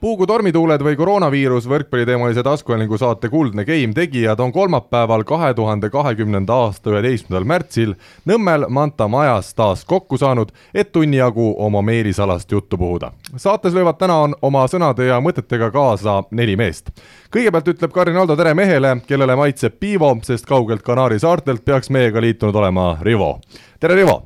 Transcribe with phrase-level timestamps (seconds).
[0.00, 6.54] puugu tormituuled või koroonaviirus võrkpalliteemalise taskuhäälingu saate Kuldne Game tegijad on kolmapäeval, kahe tuhande kahekümnenda
[6.54, 7.92] aasta üheteistkümnendal märtsil
[8.28, 13.12] Nõmmel Manta majas taas kokku saanud, et tunni jagu oma meelisalast juttu puhuda.
[13.36, 16.90] saates löövad täna on oma sõnade ja mõtetega kaasa neli meest.
[17.30, 22.20] kõigepealt ütleb Karin Aldo tere mehele, kellele maitseb piivo, sest kaugelt Kanaari saartelt peaks meiega
[22.20, 23.40] liitunud olema Rivo.
[23.80, 24.22] tere, Rivo!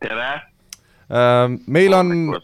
[0.00, 0.40] tere!
[1.12, 2.40] Äh, meil on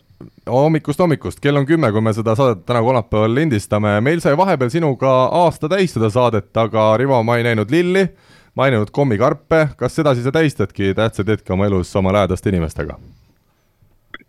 [0.48, 4.70] hommikust hommikust, kell on kümme, kui me seda saadet täna kolmapäeval lindistame, meil sai vahepeal
[4.72, 8.06] sinuga aasta täis seda saadet, aga Rivo, ma ei näinud lilli,
[8.54, 12.98] ma ei näinud kommikarpe, kas sedasi sa tähistadki tähtsaid hetki oma elus oma lähedaste inimestega?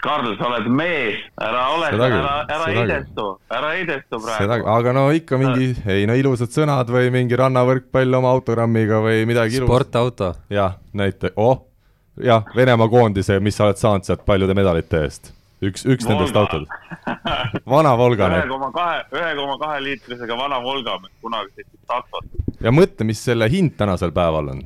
[0.04, 4.66] Karl, sa oled mees, ära ole, ära, ära heidestu, ära heidestu praegu.
[4.68, 9.62] aga no ikka mingi, ei no ilusad sõnad või mingi rannavõrkpall oma autogrammiga või midagi
[9.62, 9.70] ilusat.
[9.70, 10.34] sportauto.
[10.52, 11.64] jah, näite-, oh,
[12.20, 15.32] jah, Venemaa koondise, mis sa oled saanud sealt paljude medalite eest
[15.70, 16.68] üks, üks nendest autod.
[17.70, 18.30] vana Volga.
[18.30, 22.32] ühe koma kahe, ühe koma kahe liitrisega vana Volga, kunagi sõitis Taksot.
[22.64, 24.64] ja mõtle, mis selle hind tänasel päeval on.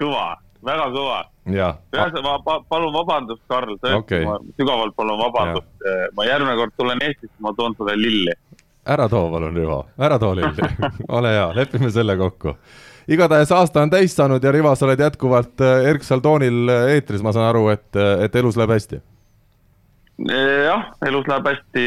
[0.00, 0.26] kõva,
[0.66, 1.22] väga kõva.
[1.46, 5.88] ühesõnaga, ma pa, palun vabandust, Karl, tõesti okay., ma sügavalt palun vabandust.
[6.16, 8.36] ma järgmine kord tulen Eestisse, ma toon sulle lilli.
[8.86, 10.70] ära too palun, Rivo, ära too lilli
[11.18, 12.56] ole hea, lepime selle kokku
[13.10, 17.22] igatahes aasta on täis saanud ja Rivo, sa oled jätkuvalt äh, erksal toonil äh, eetris,
[17.26, 17.88] ma saan aru, et,
[18.24, 19.00] et elus läheb hästi
[20.28, 21.84] jah, elus läheb hästi,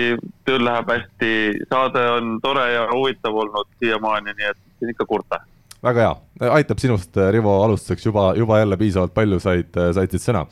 [0.47, 1.31] tööl läheb hästi,
[1.69, 5.41] saade on tore ja huvitav olnud siiamaani, nii et ikka kurta.
[5.83, 6.13] väga hea,
[6.59, 10.45] aitab sinust, Rivo, alustuseks juba, juba jälle piisavalt palju said, said siit sõna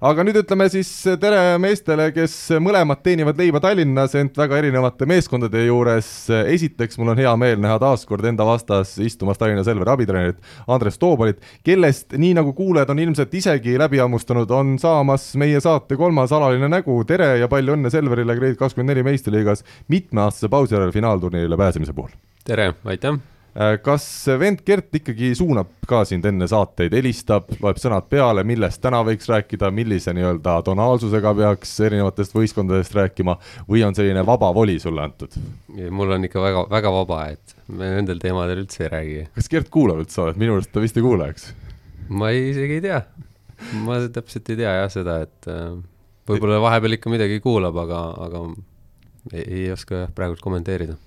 [0.00, 0.88] aga nüüd ütleme siis
[1.20, 6.08] tere meestele, kes mõlemad teenivad leiba Tallinnas, ent väga erinevate meeskondade juures.
[6.30, 10.98] esiteks, mul on hea meel näha taas kord enda vastas istumas Tallinna Selveri abitreenerit Andres
[10.98, 16.32] Toobalit, kellest, nii nagu kuulajad on ilmselt isegi läbi hammustanud, on saamas meie saate kolmas
[16.32, 17.02] alaline nägu.
[17.04, 22.12] tere ja palju õnne Selverile Grade kakskümmend neli meistriliigas mitmeaastase pausi järel finaalturniirile pääsemise puhul.
[22.44, 24.04] tere, aitäh Äh, kas
[24.36, 29.28] vend Gert ikkagi suunab ka sind enne saateid, helistab, loeb sõnad peale, millest täna võiks
[29.30, 35.38] rääkida, millise nii-öelda tonaalsusega peaks erinevatest võistkondadest rääkima või on selline vaba voli sulle antud?
[35.90, 39.24] mul on ikka väga, väga vaba, et me nendel teemadel üldse ei räägi.
[39.38, 41.48] kas Gert kuulab üldse saadet, minu arust ta vist ei kuule, eks?
[42.12, 43.00] ma ei, isegi ei tea.
[43.86, 45.72] ma täpselt ei tea jah seda, et äh,
[46.28, 48.46] võib-olla vahepeal ikka midagi kuulab, aga, aga
[49.32, 51.00] ei, ei oska jah praegult kommenteerida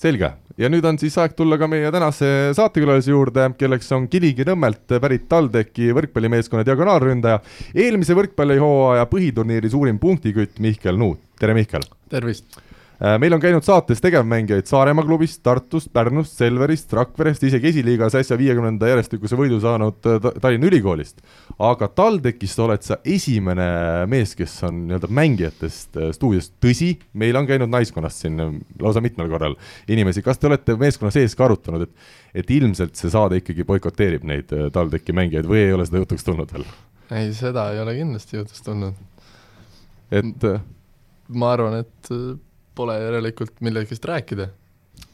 [0.00, 2.26] selge, ja nüüd on siis aeg tulla ka meie tänase
[2.56, 7.42] saatekülalise juurde, kelleks on Kilingi Nõmmelt pärit TalTechi võrkpallimeeskonna diagonaalründaja,
[7.74, 11.86] eelmise võrkpallihooaja põhiturniiri suurim punktikütt Mihkel Nuut, tere Mihkel!
[12.12, 12.71] tervist!
[13.02, 18.36] Äh, meil on käinud saates tegevmängijaid Saaremaa klubist, Tartust, Pärnust, Selverist, Rakverest, isegi esiliigas äsja
[18.38, 21.18] viiekümnenda järjestikuse võidu saanud äh, Tallinna Ülikoolist.
[21.58, 23.66] aga TalTechist oled sa esimene
[24.10, 28.38] mees, kes on nii-öelda mängijatest äh, stuudios, tõsi, meil on käinud naiskonnast siin
[28.78, 29.58] lausa mitmel korral
[29.90, 34.22] inimesi, kas te olete meeskonna sees ka arutanud, et et ilmselt see saade ikkagi boikoteerib
[34.24, 36.70] neid TalTechi mängijaid või ei ole seda jutuks tulnud veel?
[37.10, 38.94] ei, seda ei ole kindlasti jutuks tulnud.
[40.22, 40.48] et
[41.34, 42.14] ma arvan, et
[42.74, 44.48] pole järelikult millegist rääkida.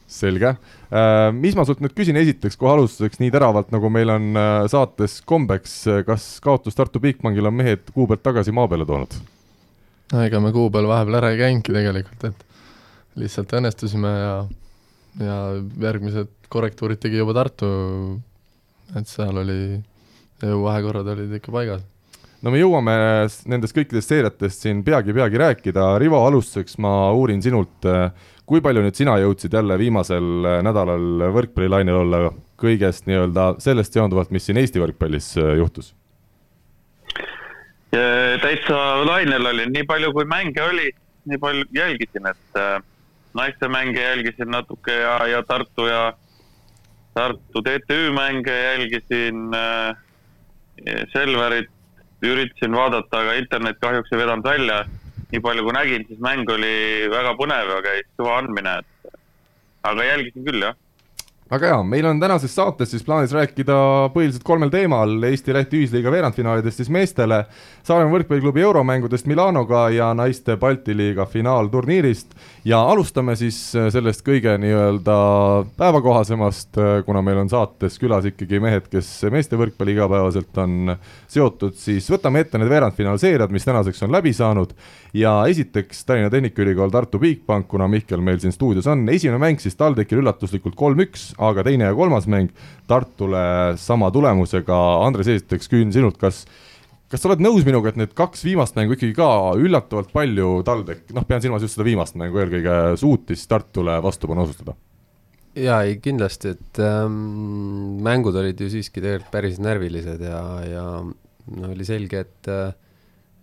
[0.09, 4.31] selge äh,, mis ma sult nüüd küsin esiteks kohe alustuseks nii teravalt, nagu meil on
[4.33, 8.87] äh, saates kombeks, äh, kas kaotus Tartu Bigbankil on mehed kuu pealt tagasi maa peale
[8.89, 9.19] toonud?
[10.13, 14.33] no ega me kuu peal vahepeal ära ei käinudki tegelikult, et lihtsalt õnnestusime ja,
[15.21, 15.37] ja
[15.85, 17.69] järgmised korrektuurid tegi juba Tartu,
[18.97, 19.61] et seal oli,
[20.41, 21.85] jõuvahekorrad olid ikka paigas
[22.41, 22.93] no me jõuame
[23.51, 27.87] nendest kõikidest seeriatest siin peagi-peagi rääkida, Rivo, alustuseks ma uurin sinult,
[28.47, 32.21] kui palju nüüd sina jõudsid jälle viimasel nädalal võrkpallilainel olla?
[32.59, 35.93] Kõigest nii-öelda sellest seonduvalt, mis siin Eesti võrkpallis äh, juhtus?
[37.89, 40.91] täitsa lainel olin, nii palju kui mänge oli,
[41.25, 42.75] nii palju jälgisin, et äh,
[43.33, 46.03] naiste mänge jälgisin natuke ja, ja Tartu ja
[47.17, 49.97] Tartu TTÜ mänge jälgisin äh,,
[51.13, 51.71] Selverit
[52.27, 54.83] üritasin vaadata, aga internet kahjuks ei vedanud välja.
[55.29, 59.11] nii palju kui nägin, siis mäng oli väga põnev ja käis kõva andmine, et
[59.85, 60.77] aga jälgisin küll, jah.
[61.49, 63.75] Aga jaa, meil on tänases saates siis plaanis rääkida
[64.13, 67.43] põhiliselt kolmel teemal, Eesti-Läti ühisliiga veerandfinaalidest siis meestele,
[67.89, 72.35] Saaremaa võrkpalliklubi euromängudest Milanoga ja naiste Balti liiga finaalturniirist.
[72.69, 75.15] Ja alustame siis sellest kõige nii-öelda
[75.79, 80.93] päevakohasemast, kuna meil on saates külas ikkagi mehed, kes meeste võrkpalli igapäevaselt on
[81.31, 84.75] seotud, siis võtame ette need veerandfinaalseeriad, mis tänaseks on läbi saanud.
[85.17, 89.79] Ja esiteks Tallinna Tehnikaülikool, Tartu Bigbank, kuna Mihkel meil siin stuudios on, esimene mäng siis
[89.79, 92.51] TalTechil üllatuslikult kolm-üks, aga teine ja kolmas mäng
[92.89, 96.43] Tartule sama tulemusega, Andres, esiteks küsin sinult, kas
[97.09, 101.07] kas sa oled nõus minuga, et need kaks viimast mängu ikkagi ka üllatavalt palju TalTech,
[101.17, 104.77] noh, pean silmas just seda viimast mängu eelkõige, suutis Tartule vastupanu osustada?
[105.59, 107.15] jaa, ei kindlasti, et ähm,
[108.05, 112.51] mängud olid ju siiski tegelikult päris närvilised ja, ja no oli selge, et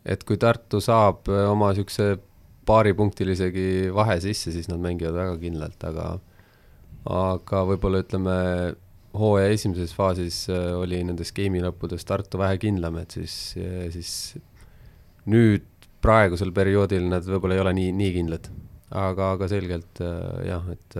[0.06, 2.14] et kui Tartu saab oma niisuguse
[2.66, 6.06] paaripunktilisegi vahe sisse, siis nad mängivad väga kindlalt, aga
[7.06, 8.36] aga võib-olla ütleme,
[9.16, 14.10] hooaja esimeses faasis äh, oli nendes game'i lõppudes Tartu vähe kindlam, et siis, äh, siis
[15.30, 15.66] nüüd
[16.04, 18.50] praegusel perioodil nad võib-olla ei ole nii, nii kindlad.
[18.96, 20.98] aga, aga selgelt äh, jah, et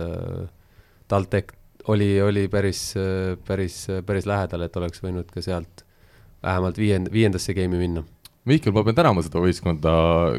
[1.07, 1.55] TalTech
[1.87, 2.81] oli, oli päris,
[3.47, 5.85] päris, päris lähedal, et oleks võinud ka sealt
[6.43, 8.03] vähemalt viiend-, viiendasse game'i minna
[8.47, 9.93] Mihkel, ma pean tänama seda võistkonda,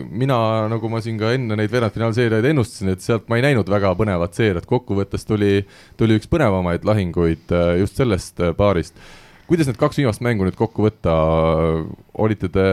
[0.08, 0.36] mina,
[0.72, 4.38] nagu ma siin ka enne neid veerandfinaalseeriaid ennustasin, et sealt ma ei näinud väga põnevat
[4.38, 5.66] seeriat, kokkuvõttes tuli,
[6.00, 8.96] tuli üks põnevamaid lahinguid äh, just sellest äh, paarist.
[9.48, 11.12] kuidas need kaks viimast mängu nüüd kokku võtta,
[12.16, 12.64] olite te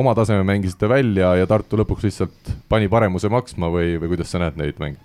[0.00, 4.40] oma taseme mängisite välja ja Tartu lõpuks lihtsalt pani paremuse maksma või, või kuidas sa
[4.40, 5.04] näed neid mänge?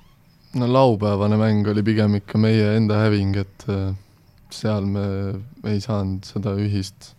[0.56, 3.92] no laupäevane mäng oli pigem ikka meie enda häving, et äh,
[4.54, 5.06] seal me
[5.68, 7.15] ei saanud seda ühist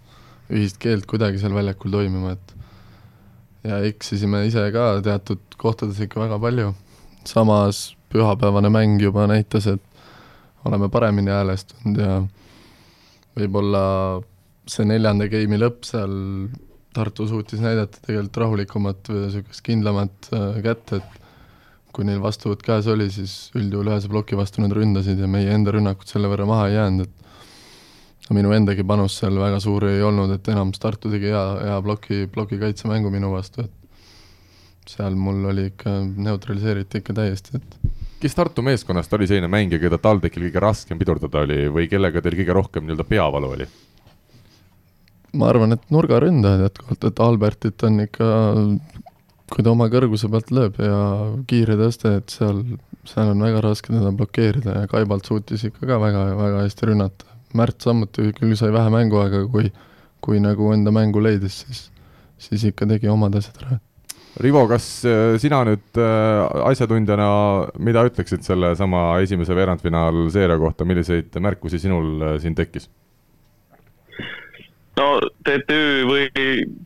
[0.52, 2.54] ühist keelt kuidagi seal väljakul toimima, et
[3.66, 6.72] ja eksisime ise ka teatud kohtades ikka väga palju,
[7.26, 9.82] samas pühapäevane mäng juba näitas, et
[10.66, 12.20] oleme paremini häälestunud ja
[13.36, 13.82] võib-olla
[14.70, 16.14] see neljanda game'i lõpp seal
[16.96, 21.18] Tartu suutis näidata tegelikult rahulikumat või niisugust kindlamat äh, kätt, et
[21.92, 25.74] kui neil vastuvõtt käes oli, siis üldjuhul ühese ploki vastu nad ründasid ja meie enda
[25.76, 27.25] rünnakud selle võrra maha ei jäänud, et
[28.34, 32.24] minu endagi panus seal väga suur ei olnud, et enamus Tartu tegi hea, hea ploki,
[32.32, 35.92] plokikaitsemängu minu vastu, et seal mul oli ikka,
[36.26, 37.76] neutraliseeriti ikka täiesti, et
[38.22, 42.38] kes Tartu meeskonnast oli selline mängija, keda TalTechil kõige raskem pidurdada oli või kellega teil
[42.40, 43.68] kõige rohkem nii-öelda peavalu oli?
[45.36, 48.26] ma arvan, et nurgaründajad jätkuvalt, et Albertit on ikka,
[49.52, 51.00] kui ta oma kõrguse pealt lööb ja
[51.50, 52.62] kiire tõste, et seal,
[53.06, 57.35] seal on väga raske teda blokeerida ja Kaibalt suutis ikka ka väga, väga hästi rünnata
[57.56, 59.72] Märt samuti küll sai vähe mänguaega, kui,
[60.24, 61.82] kui nagu enda mängu leidis, siis,
[62.48, 63.80] siis ikka tegi omad asjad ära.
[64.36, 67.26] Rivo, kas äh, sina nüüd äh, asjatundjana,
[67.80, 72.90] mida ütleksid sellesama esimese veerandfinaalseeria kohta, milliseid märkusi sinul äh, siin tekkis?
[74.96, 75.06] no
[75.44, 76.26] TTÜ või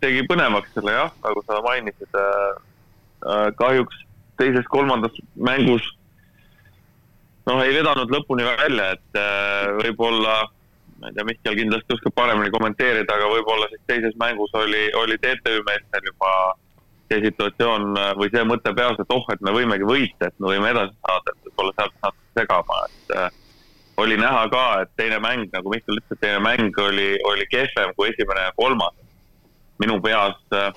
[0.02, 2.16] tegi põnevaks selle jah, nagu sa mainisid.
[3.58, 4.00] kahjuks
[4.40, 5.84] teises-kolmandas mängus
[7.46, 9.20] noh, ei vedanud lõpuni välja, et
[9.76, 10.40] võib-olla
[11.00, 15.16] ma ei tea, Mihkel kindlasti oskab paremini kommenteerida, aga võib-olla siis teises mängus oli, oli
[15.20, 16.32] TTÜ meestel juba
[17.10, 17.86] see situatsioon
[18.20, 21.32] või see mõte peas, et oh, et me võimegi võita, et me võime edasi saada,
[21.32, 23.30] et võib-olla sealt natuke segama, et äh,
[24.04, 27.96] oli näha ka, et teine mäng, nagu Mihkel ütles, et teine mäng oli, oli kehvem
[27.96, 28.94] kui esimene ja kolmas.
[29.80, 30.70] minu peas äh,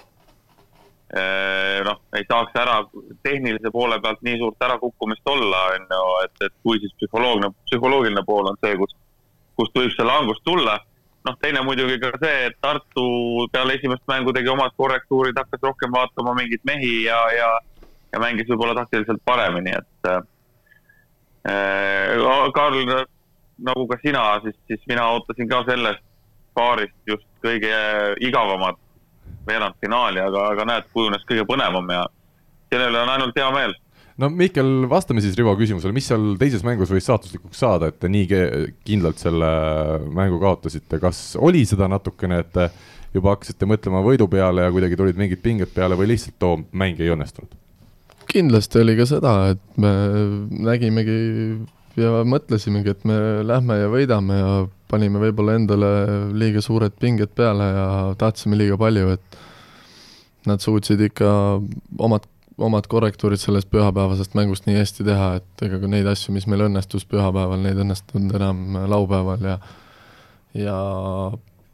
[1.86, 2.80] noh, ei saaks ära
[3.26, 8.24] tehnilise poole pealt nii suurt ärakukkumist olla, on ju, et, et kui siis psühholoogiline, psühholoogiline
[8.26, 8.96] pool on see, kus
[9.60, 10.80] kust võib see langus tulla.
[11.24, 15.92] noh, teine muidugi ka see, et Tartu peale esimest mängu tegi omad korrektuurid, hakkas rohkem
[15.96, 17.50] vaatama mingeid mehi ja, ja,
[18.12, 20.24] ja mängis võib-olla taktiliselt paremini, et äh,
[22.54, 22.82] Karl,
[23.64, 26.04] nagu ka sina, siis, siis mina ootasin ka sellest
[26.54, 27.78] paarist just kõige
[28.24, 28.80] igavamat
[29.48, 32.04] veerandfinaali, aga, aga näed, kujunes kõige põnevam ja
[32.72, 33.74] selle üle on ainult hea meel
[34.22, 38.12] no Mihkel, vastame siis Rivo küsimusele, mis seal teises mängus võis saatuslikuks saada, et te
[38.12, 38.28] nii
[38.86, 39.50] kindlalt selle
[40.14, 42.62] mängu kaotasite, kas oli seda natukene, et
[43.14, 47.02] juba hakkasite mõtlema võidu peale ja kuidagi tulid mingid pinged peale või lihtsalt too mäng
[47.02, 47.60] ei õnnestunud?
[48.34, 49.92] kindlasti oli ka seda, et me
[50.66, 51.18] nägimegi
[52.00, 54.54] ja mõtlesimegi, et me lähme ja võidame ja
[54.90, 55.90] panime võib-olla endale
[56.38, 59.38] liiga suured pinged peale ja tahtsime liiga palju, et
[60.50, 61.30] nad suutsid ikka
[62.04, 62.26] omad
[62.58, 66.68] omad korrektuurid sellest pühapäevasest mängust nii hästi teha, et ega ka neid asju, mis meil
[66.68, 69.58] õnnestus pühapäeval, neid õnnestunud enam laupäeval ja
[70.54, 70.76] ja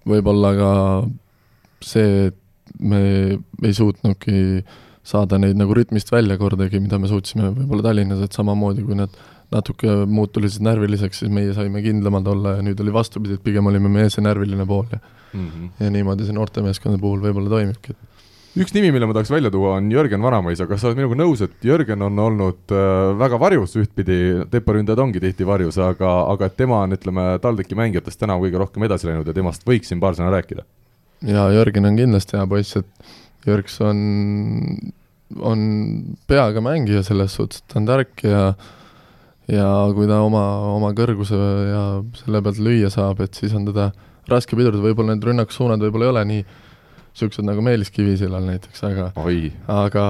[0.08, 0.70] võib-olla ka
[1.84, 2.38] see, et
[2.80, 3.02] me
[3.64, 4.64] ei suutnudki
[5.10, 9.14] saada neid nagu rütmist välja kordagi, mida me suutsime võib-olla Tallinnas, et samamoodi kui nad
[9.50, 9.96] natuke
[10.46, 14.12] siis närviliseks, siis meie saime kindlamad olla ja nüüd oli vastupidi, et pigem olime meie
[14.14, 15.48] see närviline pool ja mm.
[15.48, 15.70] -hmm.
[15.80, 17.96] ja niimoodi see noortemeeskonna puhul võib-olla toimibki.
[18.58, 21.44] Üks nimi, mille ma tahaks välja tuua, on Jörgen Vanamõisa, kas sa oled minuga nõus,
[21.46, 23.76] et Jörgen on olnud äh, väga varjus?
[23.80, 24.20] Ühtpidi,
[24.54, 29.10] temporündajad ongi tihti varjus, aga, aga tema on, ütleme, TalTechi mängijatest täna kõige rohkem edasi
[29.10, 30.66] läinud ja temast võiks siin paar sõna rääkida?
[31.28, 34.02] jaa, Jörgen on kindlasti hea poiss, et Jörgs on,
[35.44, 35.64] on
[36.28, 38.44] peaga mängija selles suhtes, et ta on tark ja
[39.50, 39.66] ja
[39.98, 40.44] kui ta oma,
[40.76, 41.84] oma kõrguse ja
[42.22, 43.90] selle pealt lüüa saab, et siis on teda
[44.30, 46.44] raske pidurdada, võib-olla need rünnakusuunad võib-olla ei ole nii
[47.12, 49.12] niisugused nagu Meelis Kivisillal näiteks, aga
[49.68, 50.06] aga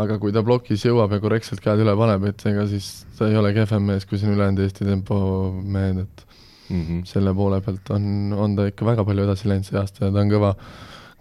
[0.00, 2.86] aga kui ta plokis jõuab ja korrektselt käed üle paneb, et ega siis
[3.18, 5.16] ta ei ole kehvem mees kui siin ülejäänud Eesti tempo
[5.60, 6.24] mehed, et
[6.70, 7.04] mm -hmm.
[7.04, 10.18] selle poole pealt on, on ta ikka väga palju edasi läinud see aasta ja ta
[10.24, 10.54] on kõva,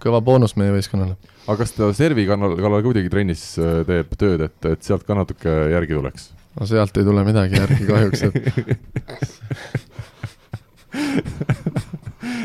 [0.05, 1.15] kõva boonus meie võistkonnale.
[1.47, 5.03] aga kas ta servi kannal, kallal ka kuidagi trennis äh, teeb tööd, et, et sealt
[5.03, 6.31] ka natuke järgi tuleks?
[6.59, 8.35] no sealt ei tule midagi järgi kahjuks, et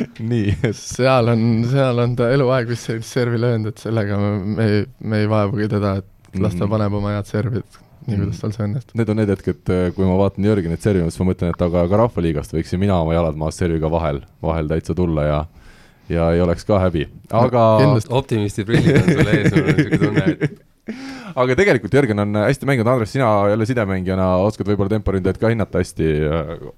[0.33, 4.31] nii, et seal on, seal on ta eluaeg vist sellist servi löönud, et sellega me,
[4.59, 6.71] me ei, me ei vaevugi teda, et las ta Mhm.
[6.77, 8.95] paneb oma head servid, nii kuidas tal see õnnestub.
[9.01, 11.97] need on need hetked, kui ma vaatan Jörgenit servima, siis ma mõtlen, et aga ka
[12.03, 15.45] Rahvaliigast võiksin mina oma jalad maas serviga vahel, vahel täitsa tulla ja
[16.13, 18.11] ja ei oleks ka häbi, aga kindlasti.
[18.13, 20.59] optimisti prillid on sul ees, mul on niisugune tunne, et
[21.41, 25.81] aga tegelikult Jörgen on hästi mänginud, Andres, sina jälle sidemängijana oskad võib-olla temporündajat ka hinnata
[25.81, 26.11] hästi,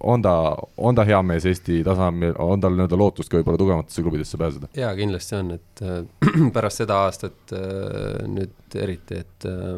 [0.07, 0.35] on ta,
[0.77, 4.71] on ta hea mees Eesti tasemel, on tal nii-öelda lootust ka võib-olla tugevamatesse klubidesse pääseda?
[4.79, 5.99] jaa, kindlasti on, et äh,
[6.57, 9.77] pärast seda aastat äh, nüüd eriti, et äh,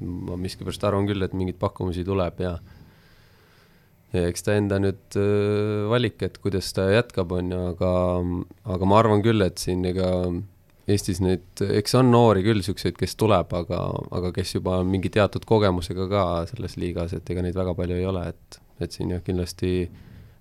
[0.00, 2.56] ma miskipärast arvan küll, et mingeid pakkumusi tuleb ja
[4.16, 7.90] ja eks ta enda nüüd äh, valik, et kuidas ta jätkab, on ju, aga,
[8.76, 10.08] aga ma arvan küll, et siin ega
[10.88, 13.82] Eestis neid, eks on noori küll, niisuguseid, kes tuleb, aga,
[14.16, 17.98] aga kes juba on mingi teatud kogemusega ka selles liigas, et ega neid väga palju
[17.98, 19.88] ei ole, et, et siin jah, kindlasti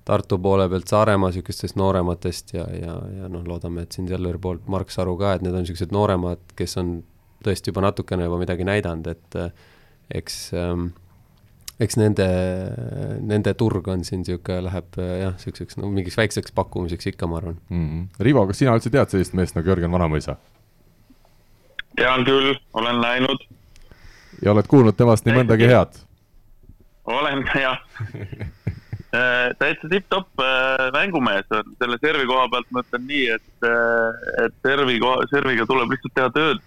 [0.08, 4.70] Tartu poole pealt Saaremaa niisugustest noorematest ja, ja, ja noh, loodame, et siin Selveri poolt
[4.72, 6.94] Mark Saru ka, et need on niisugused nooremad, kes on
[7.44, 9.38] tõesti juba natukene juba midagi näidanud, et
[10.16, 10.86] eks ähm,
[11.79, 12.25] eks nende,
[13.22, 17.60] nende turg on siin niisugune, läheb jah, niisuguseks no mingiks väikseks pakkumiseks ikka, ma arvan.
[17.69, 17.88] mm.
[17.88, 18.24] -hmm.
[18.25, 20.38] Rivo, kas sina üldse tead sellist meest nagu Jörgen Vanamõisa
[21.98, 23.48] tean küll, olen näinud,
[24.43, 26.01] ja oled kuulnud temast nii mõndagi head?
[27.07, 27.79] olen jah
[29.57, 33.69] täitsa tipp-topp äh, mängumees on, selle servi koha pealt ma ütlen nii, et,
[34.46, 36.65] et servi koha, serviga tuleb lihtsalt teha tööd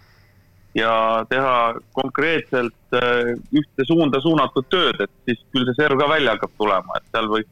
[0.74, 0.92] ja
[1.30, 1.54] teha
[1.96, 6.98] konkreetselt äh, ühte suunda suunatud tööd, et siis küll see serv ka välja hakkab tulema,
[6.98, 7.50] et seal võiks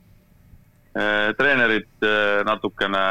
[0.99, 3.03] äh, treenerid äh, natukene,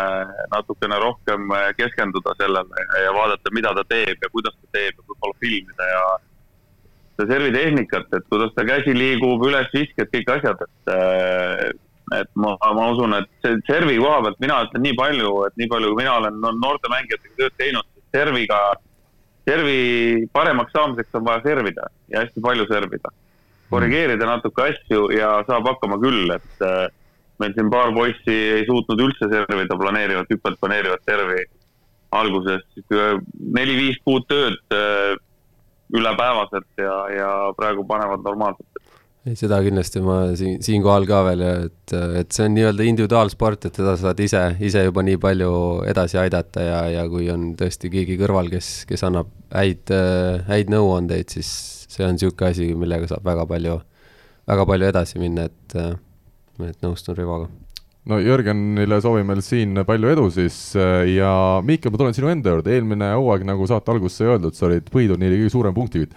[0.53, 4.93] natukene rohkem äh, keskenduda sellele ja, ja vaadata, mida ta teeb ja kuidas ta teeb
[4.95, 6.05] ja võib-olla filmida ja
[7.17, 11.67] seda servitehnikat, et kuidas ta käsi liigub, ülesvisked, kõik asjad, et äh,
[12.15, 15.69] et ma, ma usun, et see servi koha pealt mina ütlen nii palju, et nii
[15.71, 18.59] palju, kui mina olen no, noorte mängijatega tööd teinud, serviga,
[19.47, 23.13] servi paremaks saamiseks on vaja servida ja hästi palju servida.
[23.69, 26.87] korrigeerida natuke asju ja saab hakkama küll, et äh,
[27.39, 31.43] meil siin paar poissi ei suutnud üldse servida, planeerivad, hüppelt planeerivad servi
[32.15, 35.15] alguses neli-viis kuud tööd äh,
[35.95, 38.76] ülepäevaselt ja, ja praegu panevad normaalselt.
[39.27, 43.79] Ei, seda kindlasti ma siin, siinkohal ka veel, et, et see on nii-öelda individuaalsport, et
[43.81, 45.51] seda saad ise, ise juba nii palju
[45.91, 49.93] edasi aidata ja, ja kui on tõesti keegi kõrval, kes, kes annab häid,
[50.47, 51.51] häid nõuandeid, siis
[51.91, 53.77] see on niisugune asi, millega saab väga palju,
[54.47, 55.79] väga palju edasi minna, et,
[56.71, 57.49] et nõustun Rivoga
[58.07, 60.57] no Jörgenile soovime siin palju edu siis
[61.11, 61.31] ja
[61.65, 64.87] Miikel, ma tulen sinu enda juurde, eelmine hooaeg, nagu saate alguses sai öeldud, sa olid
[64.93, 66.15] võiduturniiri kõige suurem punktikütt.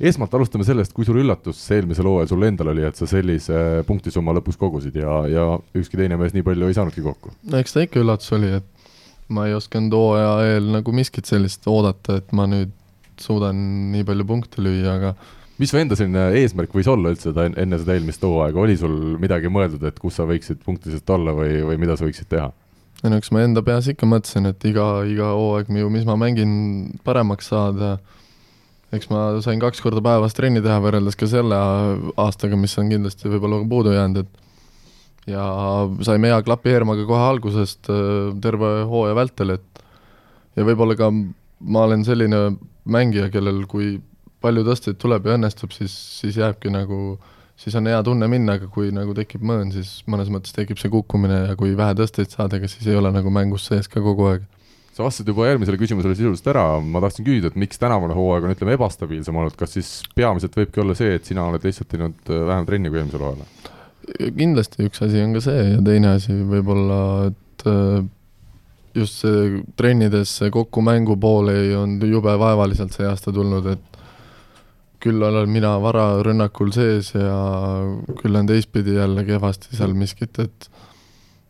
[0.00, 4.34] Esmalt alustame sellest, kui suur üllatus eelmisel hooajal sul endal oli, et sa sellise punktisumma
[4.36, 5.46] lõpus kogusid ja, ja
[5.78, 7.34] ükski teine mees nii palju ei saanudki kokku?
[7.50, 11.66] no eks ta ikka üllatus oli, et ma ei osanud hooaja eel nagu miskit sellist
[11.70, 12.74] oodata, et ma nüüd
[13.18, 13.58] suudan
[13.92, 15.14] nii palju punkte lüüa, aga
[15.58, 19.18] mis su enda selline eesmärk võis olla üldse seda enne seda eelmist hooaega, oli sul
[19.20, 22.52] midagi mõeldud, et kus sa võiksid punktiliselt olla või, või mida sa võiksid teha?
[23.04, 26.16] ei no eks ma enda peas ikka mõtlesin, et iga, iga hooaeg ju, mis ma
[26.18, 26.52] mängin,
[27.06, 27.98] paremaks saada.
[28.96, 31.56] Eks ma sain kaks korda päevas trenni teha võrreldes ka selle
[32.16, 35.44] aastaga, mis on kindlasti võib-olla puudu jäänud, et ja
[36.06, 37.90] saime hea klapi Eermaga kohe algusest
[38.42, 39.82] terve hooaja vältel, et
[40.56, 42.42] ja võib-olla ka ma olen selline
[42.88, 43.96] mängija, kellel kui
[44.42, 47.18] palju tõsteid tuleb ja õnnestub, siis, siis jääbki nagu,
[47.58, 50.92] siis on hea tunne minna, aga kui nagu tekib mõõn, siis mõnes mõttes tekib see
[50.92, 54.30] kukkumine ja kui vähe tõsteid saad, ega siis ei ole nagu mängus sees ka kogu
[54.30, 54.46] aeg.
[54.98, 58.54] Sa vastasid juba eelmisele küsimusele sisuliselt ära, ma tahtsin küsida, et miks tänavune hooaeg on,
[58.56, 62.44] ütleme, ebastabiilsem olnud, kas siis peamiselt võibki olla see, et sina oled lihtsalt teinud äh,
[62.50, 63.74] vähem trenni kui eelmisel hooajal?
[64.08, 68.08] kindlasti üks asi on ka see ja teine asi võib-olla, et äh,
[68.96, 74.00] just see trennides see kokkumängu pool ei olnud jube vaevaliselt see aasta tulnud, et
[75.04, 77.38] küll olen mina vararünnakul sees ja
[78.18, 80.70] küll on teistpidi jälle kehvasti seal miskit, et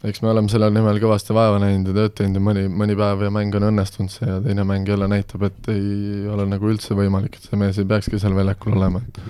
[0.07, 3.25] eks me oleme selle nimel kõvasti vaeva näinud ja tööd teinud ja mõni, mõni päev
[3.27, 6.95] ja mäng on õnnestunud see ja teine mäng jälle näitab, et ei ole nagu üldse
[6.99, 9.23] võimalik, et see mees ei peakski seal väljakul olema, et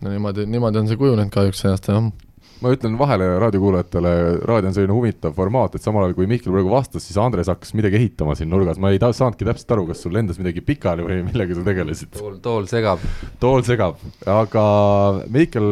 [0.00, 2.25] no niimoodi, niimoodi on see kujunenud kahjuks see aasta, jah
[2.62, 4.12] ma ütlen vahele raadiokuulajatele,
[4.48, 7.74] raadio on selline huvitav formaat, et samal ajal kui Mihkel praegu vastas, siis Andres hakkas
[7.76, 11.04] midagi ehitama siin nurgas, ma ei ta-, saanudki täpselt aru, kas sul lendas midagi pikali
[11.04, 12.14] või millega sa tegelesid.
[12.16, 13.02] tool, tool segab.
[13.42, 14.64] tool segab, aga
[15.32, 15.68] Mihkel,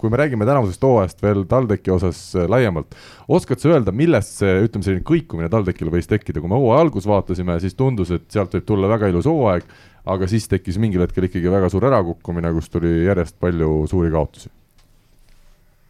[0.00, 2.20] kui me räägime tänavusest hooajast veel TalTechi osas
[2.52, 2.98] laiemalt,
[3.32, 7.08] oskad sa öelda, millest see, ütleme, selline kõikumine TalTechil võis tekkida, kui me hooaja algus
[7.08, 9.64] vaatasime, siis tundus, et sealt võib tulla väga ilus hooaeg,
[10.06, 14.52] aga siis tekkis mingil hetkel ikkagi väga suur ärakukkumine, kus tuli järjest palju suuri kaotusi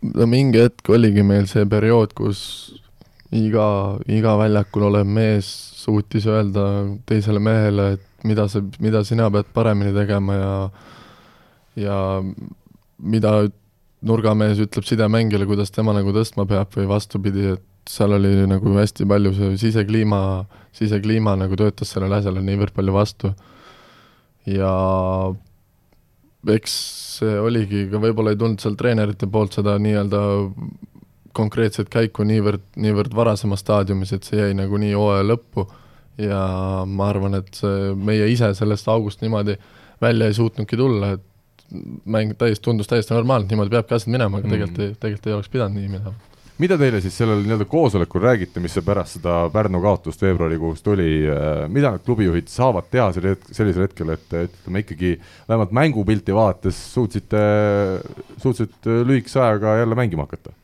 [0.03, 2.41] no mingi hetk oligi meil see periood, kus
[3.35, 3.69] iga,
[4.07, 5.49] iga väljakul olev mees
[5.83, 6.67] suutis öelda
[7.09, 10.53] teisele mehele, et mida sa, mida sina pead paremini tegema ja
[11.77, 11.97] ja
[12.99, 13.33] mida
[14.07, 19.07] nurgamees ütleb sidemängijale, kuidas tema nagu tõstma peab või vastupidi, et seal oli nagu hästi
[19.09, 20.21] palju see sisekliima,
[20.77, 23.35] sisekliima nagu töötas sellele asjale niivõrd palju vastu.
[24.47, 24.73] ja
[26.57, 26.75] eks
[27.17, 30.21] see oligi, ka võib-olla ei tulnud seal treenerite poolt seda nii-öelda
[31.37, 35.67] konkreetset käiku niivõrd, niivõrd varasemas staadiumis, et see jäi nagunii hooaja lõppu
[36.23, 36.43] ja
[36.89, 39.57] ma arvan, et see, meie ise sellest august niimoodi
[40.01, 41.75] välja ei suutnudki tulla, et
[42.07, 44.89] mäng täiesti, tundus täiesti normaalne, niimoodi peabki asjad minema, aga tegelikult mm.
[44.89, 48.77] ei, tegelikult ei oleks pidanud nii minema mida teile siis sellel nii-öelda koosolekul räägiti, mis
[48.85, 53.87] pärast seda Pärnu kaotust veebruarikuus tuli, äh, mida need klubijuhid saavad teha sel hetk, sellisel
[53.87, 55.17] hetkel, et ütleme ikkagi
[55.49, 57.43] vähemalt mängupilti vaadates suutsite,
[58.43, 60.55] suutsite lühikese ajaga jälle mängima hakata?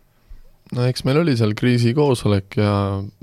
[0.72, 2.72] no eks meil oli seal kriisikoosolek ja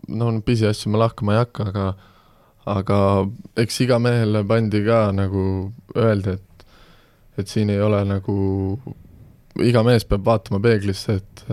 [0.07, 1.88] no pisiasju ma lahkama ei hakka, aga
[2.69, 2.99] aga
[3.57, 5.43] eks iga mehele pandi ka nagu
[5.97, 6.45] öeldi, et
[7.39, 8.35] et siin ei ole nagu,
[9.63, 11.43] iga mees peab vaatama peeglisse, et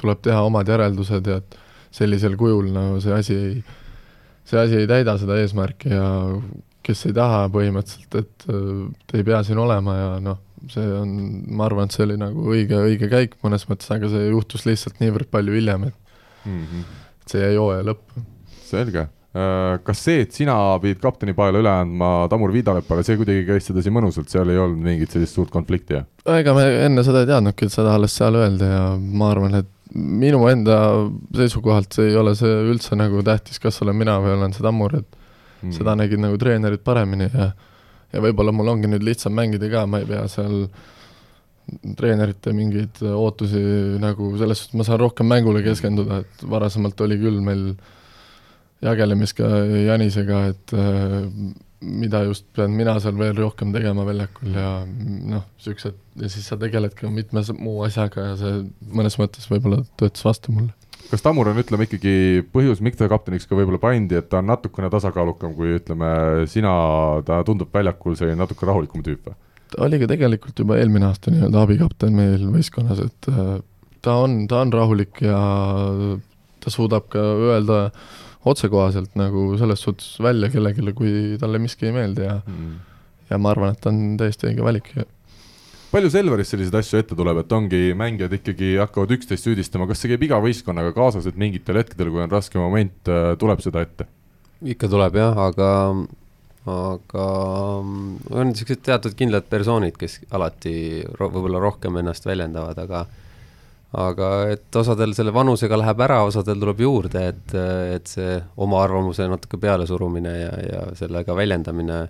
[0.00, 1.58] tuleb teha omad järeldused ja et
[1.96, 3.52] sellisel kujul no see asi ei,
[4.44, 6.08] see asi ei täida seda eesmärki ja
[6.86, 10.38] kes ei taha põhimõtteliselt, et te ei pea siin olema ja noh,
[10.70, 11.16] see on,
[11.58, 15.02] ma arvan, et see oli nagu õige, õige käik mõnes mõttes, aga see juhtus lihtsalt
[15.02, 16.14] niivõrd palju hiljem, et
[16.46, 16.86] mm -hmm.
[17.26, 18.22] see jäi hooaja lõppu.
[18.68, 23.66] selge Äh, kas see, et sina pidid kaptenipaela üle andma Tamur Viidalepale, see kuidagi käis
[23.68, 26.06] sedasi mõnusalt, seal ei olnud mingit sellist suurt konflikti, jah?
[26.38, 29.68] ega me enne seda ei teadnudki, et seda alles seal öeldi ja ma arvan, et
[29.94, 30.78] minu enda
[31.36, 35.08] seisukohalt ei ole see üldse nagu tähtis, kas olen mina või olen see Tammur, et
[35.62, 35.72] mm.
[35.76, 37.52] seda nägid nagu treenerid paremini ja
[38.14, 40.66] ja võib-olla mul ongi nüüd lihtsam mängida ka, ma ei pea seal
[41.98, 43.60] treenerite mingeid ootusi
[44.00, 47.64] nagu selles suhtes, ma saan rohkem mängule keskenduda, et varasemalt oli küll meil
[48.84, 49.48] jagelemist ka
[49.88, 50.76] Janisega, et
[51.86, 56.58] mida just pean mina seal veel rohkem tegema väljakul ja noh, niisugused, ja siis sa
[56.60, 58.58] tegeled ka mitme muu asjaga ja see
[58.92, 60.74] mõnes mõttes võib-olla töötas vastu mulle.
[61.10, 64.50] kas Tammur on, ütleme ikkagi põhjus, miks ta kapteniks ka võib-olla pandi, et ta on
[64.50, 66.10] natukene tasakaalukam kui ütleme
[66.50, 66.74] sina,
[67.26, 69.38] ta tundub väljakul selline natuke rahulikum tüüp või?
[69.72, 73.56] ta oli ka tegelikult juba eelmine aasta nii-öelda abikapten meil võistkonnas, et äh,
[74.02, 75.40] ta on, ta on rahulik ja
[76.62, 78.14] ta suudab ka öelda äh,
[78.46, 82.72] otsekohaselt nagu selles suhtes välja kellelegi, kui talle miski ei meeldi ja mm.
[83.30, 84.92] ja ma arvan, et ta on täiesti õige valik.
[85.90, 90.12] palju Selveris selliseid asju ette tuleb, et ongi mängijad ikkagi hakkavad üksteist süüdistama, kas see
[90.12, 94.08] käib iga võistkonnaga kaasas, et mingitel hetkedel, kui on raske moment, äh, tuleb seda ette?
[94.66, 95.72] ikka tuleb jah, aga
[96.66, 97.24] aga
[98.34, 103.04] on niisugused teatud kindlad persoonid, kes alati ro võib-olla rohkem ennast väljendavad, aga
[103.94, 107.56] aga et osadel selle vanusega läheb ära, osadel tuleb juurde, et,
[107.94, 112.00] et see oma arvamuse natuke pealesurumine ja, ja sellega väljendamine,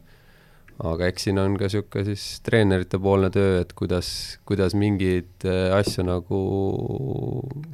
[0.86, 4.08] aga eks siin on ka niisugune siis treenerite poolne töö, et kuidas,
[4.48, 6.40] kuidas mingeid äh, asju nagu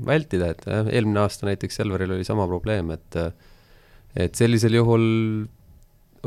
[0.06, 3.18] vältida, et eelmine aasta näiteks Selveril oli sama probleem, et
[4.12, 5.04] et sellisel juhul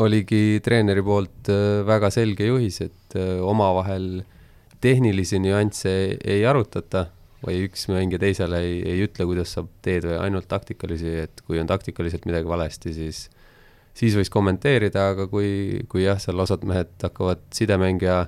[0.01, 4.23] oligi treeneri poolt äh, väga selge juhis, et äh, omavahel
[4.83, 7.05] tehnilisi nüansse ei arutata
[7.43, 11.59] või üks mängija teisele ei, ei ütle, kuidas sa teed või ainult taktikalisi, et kui
[11.61, 13.25] on taktikaliselt midagi valesti, siis
[13.95, 18.25] siis võis kommenteerida, aga kui, kui jah, seal osad mehed hakkavad sidemängija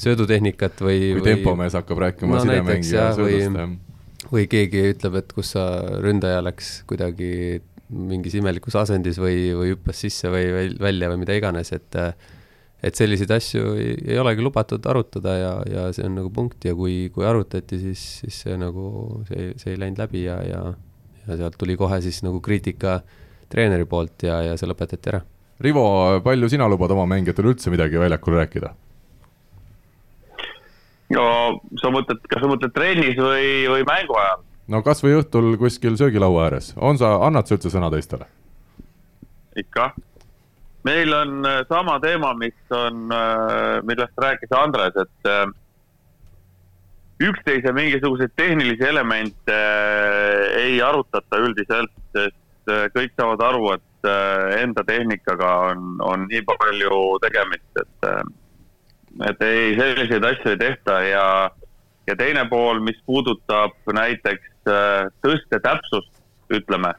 [0.00, 4.26] söödutehnikat või kui tempomees hakkab rääkima no, sidemängija söödust, jah.
[4.32, 5.66] või keegi ütleb, et kus sa,
[6.02, 11.36] ründaja läks kuidagi mingis imelikus asendis või, või hüppas sisse või väl- välja või mida
[11.38, 12.00] iganes, et
[12.84, 16.74] et selliseid asju ei, ei olegi lubatud arutada ja, ja see on nagu punkt ja
[16.76, 20.66] kui, kui arutati, siis, siis see nagu, see, see ei läinud läbi ja, ja
[21.26, 23.00] ja sealt tuli kohe siis nagu kriitika
[23.50, 25.22] treeneri poolt ja, ja see lõpetati ära.
[25.62, 25.84] Rivo,
[26.24, 28.74] palju sina lubad oma mängijatele üldse midagi väljakul rääkida?
[31.14, 31.24] no
[31.78, 34.42] sa mõtled, kas sa mõtled trennis või, või mängu ajal?
[34.74, 38.26] no kasvõi õhtul kuskil söögilaua ääres, on sa, annad sa üldse sõna teistele?
[39.56, 39.92] ikka.
[40.86, 45.46] Meil on äh, sama teema, mis on, äh, millest rääkis Andres, et äh,
[47.26, 49.56] üksteise mingisuguseid tehnilisi elemente
[50.60, 54.08] ei arutata üldiselt, sest kõik saavad aru, et
[54.58, 58.08] enda tehnikaga on, on nii palju tegemist, et
[59.30, 61.24] et ei, selliseid asju ei tehta ja,
[62.10, 64.68] ja teine pool, mis puudutab näiteks
[65.24, 66.12] tõste täpsust,
[66.52, 66.92] ütleme,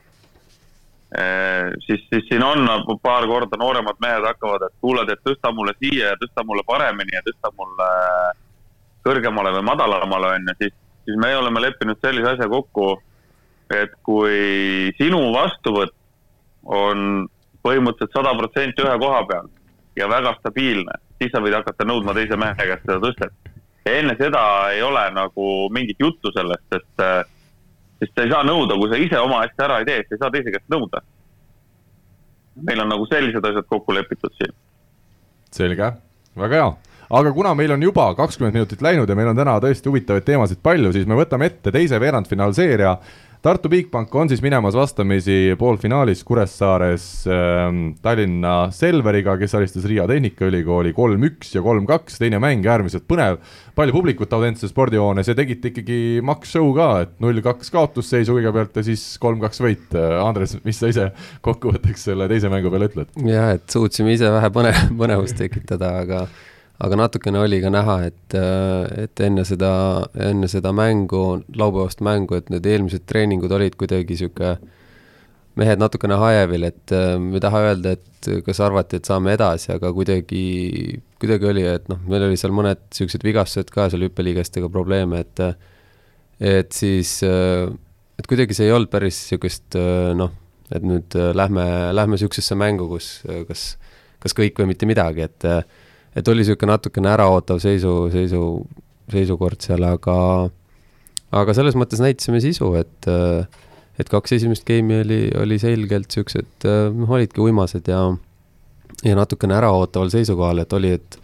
[1.85, 2.67] siis, siis siin on
[2.99, 7.15] paar korda nooremad mehed hakkavad, et kuuled, et tõsta mulle siia ja tõsta mulle paremini
[7.15, 7.87] ja tõsta mulle
[9.07, 10.75] kõrgemale või madalamale, on ju, siis,
[11.07, 12.89] siis me oleme leppinud sellise asja kokku,
[13.71, 15.95] et kui sinu vastuvõtt
[16.67, 17.27] on
[17.63, 19.47] põhimõtteliselt sada protsenti ühe koha peal
[19.95, 23.53] ja väga stabiilne siis sa võid hakata nõudma teise mehe käest seda tõstet.
[23.87, 24.41] enne seda
[24.75, 27.23] ei ole nagu mingit juttu sellest, sest, äh,
[27.99, 30.23] sest sa ei saa nõuda, kui sa ise oma asja ära ei tee, sa ei
[30.23, 31.03] saa teise käest nõuda.
[32.67, 34.53] meil on nagu sellised asjad kokku lepitud siin.
[35.51, 35.91] selge,
[36.35, 36.69] väga hea
[37.09, 40.59] aga kuna meil on juba kakskümmend minutit läinud ja meil on täna tõesti huvitavaid teemasid
[40.63, 42.97] palju, siis me võtame ette teise veerandfinaalseeria
[43.41, 47.67] Tartu Bigbank on siis minemas vastamisi poolfinaalis Kuressaares äh,
[48.01, 53.37] Tallinna Selveriga, kes alistas Riia Tehnikaülikooli kolm-üks ja kolm-kaks, teine mäng äärmiselt põnev,
[53.77, 59.05] palju publikut Audentse spordihoones ja tegite ikkagi maks-show ka, et null-kaks kaotusseisu kõigepealt ja siis
[59.21, 59.97] kolm-kaks võit.
[60.23, 61.11] Andres, mis sa ise
[61.45, 63.13] kokkuvõtteks selle teise mängu peale ütled?
[63.29, 66.25] jah, et suutsime ise vähe põne-, põnevust tekitada, aga
[66.77, 68.35] aga natukene oli ka näha, et,
[69.03, 69.71] et enne seda,
[70.27, 74.57] enne seda mängu, laupäevast mängu, et need eelmised treeningud olid kuidagi sihuke,
[75.57, 79.89] mehed natukene hajevil, et ma ei taha öelda, et kas arvati, et saame edasi, aga
[79.95, 80.43] kuidagi,
[81.21, 85.43] kuidagi oli, et noh, meil oli seal mõned siuksed vigastused ka seal hüppeliigestega probleeme, et
[86.37, 89.79] et siis, et kuidagi see ei olnud päris sihukest
[90.19, 90.35] noh,
[90.69, 91.65] et nüüd lähme,
[91.97, 93.09] lähme sihukesesse mängu, kus
[93.49, 93.65] kas,
[94.21, 95.49] kas kõik või mitte midagi, et
[96.17, 98.41] et oli niisugune natukene äraootav seisu, seisu,
[99.13, 100.17] seisukord seal, aga
[101.37, 103.09] aga selles mõttes näitasime sisu, et
[103.97, 108.01] et kaks esimest game'i oli, oli selgelt niisugused, noh, olidki uimased ja
[109.05, 111.19] ja natukene äraootaval seisukohal, et oli, et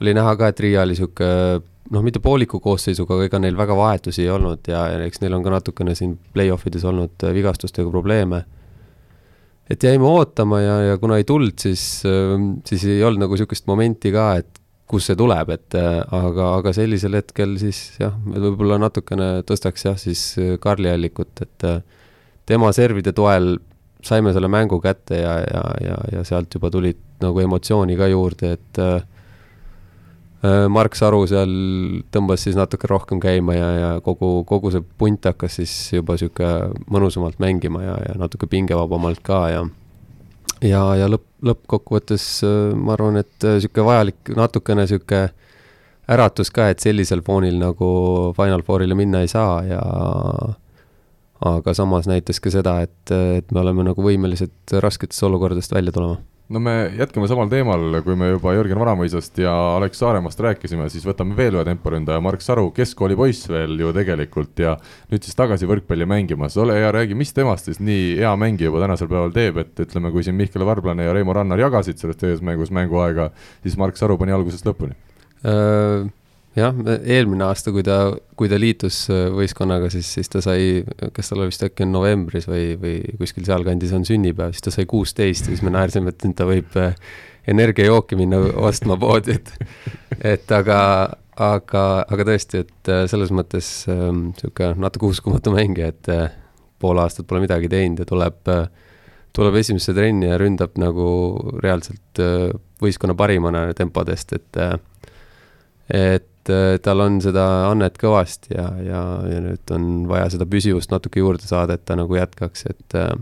[0.00, 3.76] oli näha ka, et Riia oli niisugune noh, mitte pooliku koosseisuga, aga ega neil väga
[3.76, 7.90] vahetusi ei olnud ja, ja eks neil on ka natukene siin play-off ides olnud vigastustega
[7.90, 8.44] probleeme
[9.70, 13.68] et jäime ootama ja, ja kuna ei tulnud, siis, ähm, siis ei olnud nagu niisugust
[13.70, 18.80] momenti ka, et kus see tuleb, et äh, aga, aga sellisel hetkel siis jah, võib-olla
[18.82, 21.82] natukene tõstaks jah, siis äh, Karli Allikut, et äh,
[22.50, 23.54] tema servide toel
[24.02, 28.54] saime selle mängu kätte ja, ja, ja, ja sealt juba tulid nagu emotsiooni ka juurde,
[28.56, 28.98] et äh,
[30.42, 31.50] Mark Saru seal
[32.08, 36.48] tõmbas siis natuke rohkem käima ja, ja kogu, kogu see punt hakkas siis juba sihuke
[36.88, 39.66] mõnusamalt mängima ja, ja natuke pingevabamalt ka ja
[40.64, 45.26] ja, ja lõpp, lõppkokkuvõttes äh, ma arvan, et äh, sihuke vajalik natukene sihuke
[46.10, 47.90] äratus ka, et sellisel foonil nagu
[48.36, 49.82] Final Fourile minna ei saa ja
[51.50, 56.18] aga samas näitas ka seda, et, et me oleme nagu võimelised rasketest olukordadest välja tulema
[56.50, 61.06] no me jätkame samal teemal, kui me juba Jörgen Varamõisast ja Alex Saaremaast rääkisime, siis
[61.06, 64.74] võtame veel ühe temporündaja, Mark Saru, keskkooli poiss veel ju tegelikult ja
[65.12, 68.82] nüüd siis tagasi võrkpalli mängimas, ole hea, räägi, mis temast siis nii hea mängija juba
[68.82, 72.42] tänasel päeval teeb, et ütleme, kui siin Mihkel Varblane ja Reimo Rannar jagasid selles teises
[72.44, 73.30] mängus mänguaega,
[73.62, 74.98] siis Mark Saru pani algusest lõpuni.
[75.46, 76.10] Äh
[76.58, 77.98] jah, eelmine aasta, kui ta,
[78.38, 80.82] kui ta liitus äh, võistkonnaga, siis, siis ta sai,
[81.14, 84.88] kas tal oli vist äkki novembris või, või kuskil sealkandis on sünnipäev, siis ta sai
[84.90, 86.96] kuusteist ja siis me naersime, et ta võib äh,
[87.50, 89.54] energiajooki minna ostma poodi, et,
[90.34, 90.80] et aga,
[91.38, 96.14] aga, aga tõesti, et äh, selles mõttes niisugune ähm, natuke uskumatu mängija, et
[96.80, 98.40] pool aastat pole midagi teinud ja tuleb,
[99.36, 101.10] tuleb esimesse trenni ja ründab nagu
[101.60, 102.22] reaalselt
[102.80, 104.60] võistkonna parimana tempodest, et
[105.90, 110.46] et et äh, tal on seda annet kõvasti ja, ja, ja nüüd on vaja seda
[110.50, 113.12] püsivust natuke juurde saada, et ta nagu jätkaks, et äh,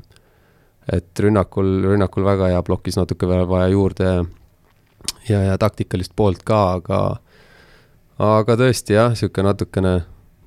[0.89, 4.07] et rünnakul, rünnakul väga hea, plokis natuke veel vaja juurde
[5.29, 7.01] ja, ja taktikalist poolt ka, aga
[8.25, 9.95] aga tõesti jah, niisugune natukene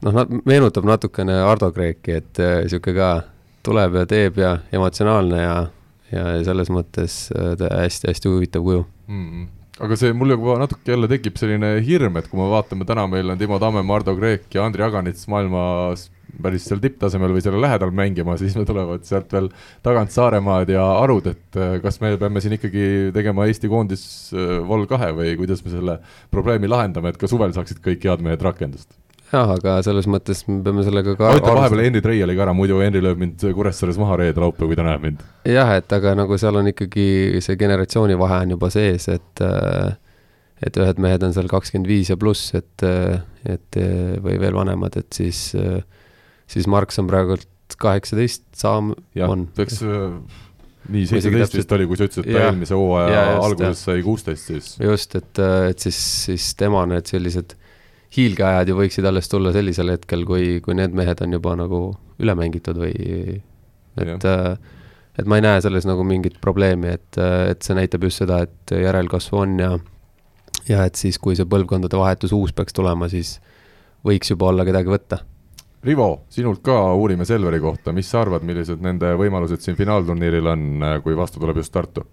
[0.08, 3.12] noh, meenutab natukene Ardo Kreeki, et niisugune äh, ka
[3.62, 5.56] tuleb ja teeb ja emotsionaalne ja,
[6.10, 9.26] ja selles mõttes hästi-hästi huvitav kuju mm.
[9.26, 13.08] -hmm aga see mul juba natuke jälle tekib selline hirm, et kui me vaatame, täna
[13.10, 16.10] meil on Timo Tamme, Mardo Kreek ja Andri Aganits maailmas
[16.42, 19.50] päris seal tipptasemel või selle lähedal mängima, siis me tulevad sealt veel
[19.86, 24.04] tagant Saaremaad ja Arud, et äh, kas me peame siin ikkagi tegema Eesti koondis
[24.36, 26.00] äh, vol kahe või kuidas me selle
[26.34, 28.94] probleemi lahendame, et ka suvel saaksid kõik head mehed rakendust?
[29.32, 32.56] Jah, aga selles mõttes me peame sellega ka ma ütlen vahepeal Henri Treiali ka ära,
[32.58, 35.26] muidu Henri lööb mind Kuressaares maha reede laupäev, kui ta näeb mind.
[35.48, 37.08] jah, et aga nagu seal on ikkagi
[37.44, 39.96] see generatsioonivahe on juba sees, et äh,
[40.62, 42.84] et ühed mehed on seal kakskümmend viis ja pluss, et,
[43.50, 43.78] et
[44.22, 45.80] või veel vanemad, et siis äh,
[46.52, 48.94] siis Marks on praegult kaheksateist saam-,
[49.28, 49.48] on.
[49.62, 50.18] eks äh,
[50.92, 54.74] nii, seitseteist vist oli, kui sa ütlesid, et ta eelmise hooaja alguses sai kuusteist siis.
[54.82, 57.56] just, et, äh, et siis, siis tema need sellised
[58.16, 61.82] hiilgeajad ju võiksid alles tulla sellisel hetkel, kui, kui need mehed on juba nagu
[62.22, 62.94] üle mängitud või
[64.02, 64.52] et, äh,
[65.20, 68.76] et ma ei näe selles nagu mingit probleemi, et, et see näitab just seda, et
[68.76, 69.72] järelkasvu on ja
[70.70, 73.40] ja et siis, kui see põlvkondade vahetus uus peaks tulema, siis
[74.06, 75.22] võiks juba olla kedagi võtta.
[75.82, 80.68] Rivo, sinult ka uurime Selveri kohta, mis sa arvad, millised nende võimalused siin finaalturniiril on,
[81.02, 82.06] kui vastu tuleb just Tartu?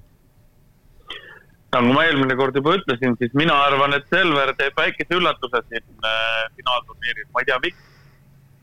[1.74, 5.85] Nagu ma eelmine kord juba ütlesin, siis mina arvan, et Selver teeb väikese üllatuse siin
[6.07, 7.87] äh, finaalturniiril, ma ei tea, miks.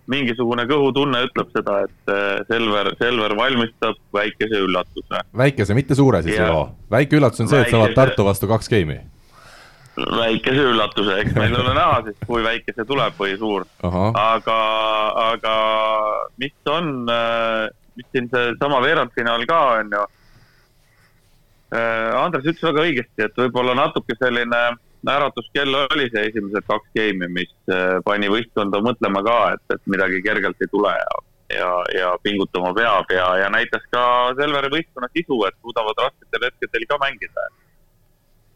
[0.05, 5.25] mingisugune kõhutunne ütleb seda, et äh, Selver, Selver valmistab väikese üllatuse.
[5.37, 6.69] väikese, mitte suure siis, Rivo.
[6.91, 8.99] väike üllatus on see, et sa oled Tartu vastu kaks geimi
[9.95, 13.65] väikese üllatuse, eks meil ole näha siis, kui väike see tuleb või suur.
[13.85, 14.59] aga,
[15.29, 15.55] aga
[16.41, 20.05] mis on, äh, mis siin seesama veerandfinaal ka on ju.
[21.73, 24.63] Äh, Andres ütles väga õigesti, et võib-olla natuke selline
[25.05, 30.21] äratuskell oli see esimesed kaks geimi, mis äh, pani võistkonda mõtlema ka, et, et midagi
[30.25, 31.19] kergelt ei tule ja,
[31.57, 34.05] ja, ja pingutama peab ja, ja näitas ka
[34.37, 37.49] Selveri võistkonna sisu, et suudavad rasketel hetkedel ka mängida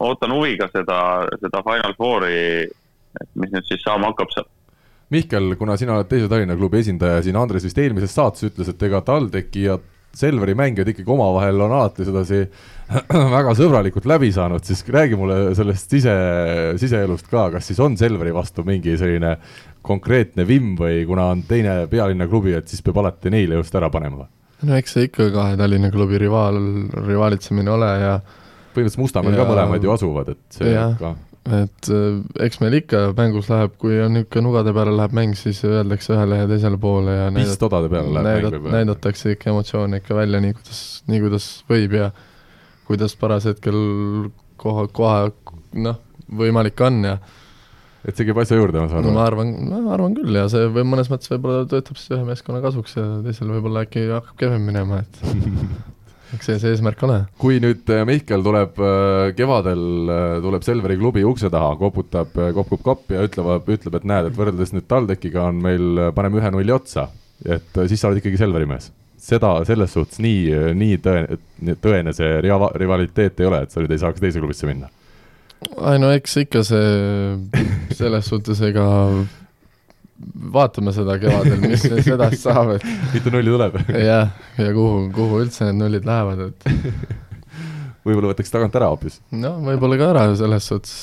[0.00, 1.00] ootan huviga seda,
[1.42, 2.40] seda Final Fouri,
[3.20, 4.48] et mis nüüd siis saama hakkab seal.
[5.10, 8.84] Mihkel, kuna sina oled teise Tallinna klubi esindaja siin, Andres vist eelmises saates ütles, et
[8.86, 9.76] ega TalTechi ja
[10.16, 12.40] Selveri mängijad ikkagi omavahel on alati sedasi
[13.36, 16.14] väga sõbralikult läbi saanud, siis räägi mulle sellest sise,
[16.82, 19.36] siseelust ka, kas siis on Selveri vastu mingi selline
[19.86, 23.90] konkreetne vimm või kuna on teine pealinna klubi, et siis peab alati neile just ära
[23.92, 24.26] panema?
[24.66, 26.58] no eks see ikka kahe Tallinna klubi rivaal,
[27.06, 28.12] rivaalitsemine ole ja
[28.74, 31.14] põhimõtteliselt Mustamäel ka mõlemad ju asuvad, et see ja, ka
[31.48, 35.62] et äh, eks meil ikka mängus läheb, kui on niisugune nugade peale läheb mäng, siis
[35.64, 38.76] öeldakse ühele ja teisele poole ja vist odade peale läheb näidat, mäng võib-olla.
[38.76, 42.10] näidatakse ikka emotsioone ikka välja nii, kuidas, nii kuidas võib ja
[42.90, 43.78] kuidas parashetkel
[44.60, 45.30] koha, koha
[45.80, 46.00] noh,
[46.40, 47.16] võimalik on ja
[48.04, 49.08] et see käib asja juurde, ma saan aru?
[49.08, 52.24] no ma arvan, ma arvan küll ja see või mõnes mõttes võib-olla töötab siis ühe
[52.28, 55.20] meeskonna kasuks ja teisel võib-olla äkki hakkab kehvem minema, et
[56.34, 57.18] eks see see eesmärk ole.
[57.40, 62.84] kui nüüd äh, Mihkel tuleb äh, kevadel, äh, tuleb Selveri klubi ukse taha, koputab, kopub
[62.86, 66.74] koppi ja ütleb, ütleb, et näed, et võrreldes nüüd TalTechiga on meil, paneme ühe nulli
[66.74, 67.08] otsa,
[67.44, 72.38] et siis sa oled ikkagi Selveri mees seda selles suhtes nii, nii tõene, tõene see
[72.40, 74.88] riva-, rivaliteet ei ole, et sa nüüd ei saaks teise klubisse minna?
[75.60, 77.58] ei no eks ikka see
[77.98, 78.86] selles suhtes, ega
[80.54, 85.68] vaatame seda kevadel, mis edasi saab, et mitu nulli tuleb jah, ja kuhu, kuhu üldse
[85.68, 86.68] need nullid lähevad, et
[88.06, 89.20] võib-olla võtaks tagant ära hoopis?
[89.32, 90.98] no võib-olla ka ära selles suhtes.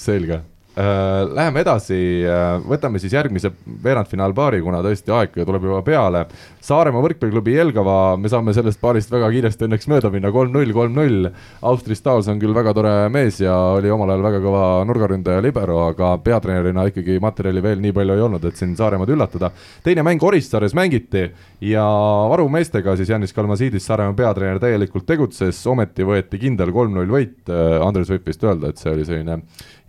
[0.00, 0.40] selge
[0.76, 3.50] läheme edasi, äh, võtame siis järgmise
[3.84, 6.22] veerandfinaalpaari, kuna tõesti aeg tuleb juba peale.
[6.62, 11.28] Saaremaa võrkpalliklubi Jelgava, me saame sellest paarist väga kiiresti õnneks mööda minna, kolm-null, kolm-null.
[11.68, 15.80] Austri Stahls on küll väga tore mees ja oli omal ajal väga kõva nurgaründaja libero,
[15.90, 19.50] aga peatreenerina ikkagi materjali veel nii palju ei olnud, et siin Saaremaad üllatada.
[19.84, 21.26] teine mäng Orissaares mängiti
[21.60, 21.84] ja
[22.30, 27.50] varumeestega siis Janis Kalmasiidis, Saaremaa peatreener, täielikult tegutses, ometi võeti kindel kolm-null võit.
[27.82, 29.42] Andres võib vist öelda, et see oli selline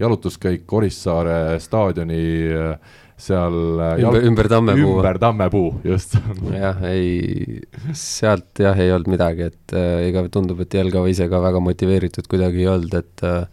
[0.03, 2.21] jalutuskäik Orissaare staadioni
[2.53, 4.95] äh, seal äh, ümber, ümber Tammepuu.
[4.97, 6.15] ümber Tammepuu, just
[6.51, 7.61] jah, ei,
[7.97, 12.27] sealt jah, ei olnud midagi, et äh, ega tundub, et Jelgava ise ka väga motiveeritud
[12.31, 13.45] kuidagi ei olnud, et äh,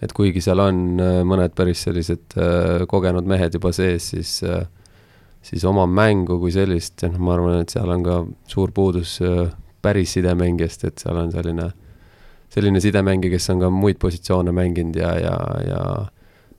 [0.00, 4.64] et kuigi seal on äh, mõned päris sellised äh, kogenud mehed juba sees, siis äh,
[5.44, 8.22] siis oma mängu kui sellist, noh, ma arvan, et seal on ka
[8.52, 9.48] suur puudus äh,
[9.80, 11.89] päris sidemängijast, et seal on selline äh,
[12.50, 15.36] selline sidemängija, kes on ka muid positsioone mänginud ja, ja,
[15.66, 15.82] ja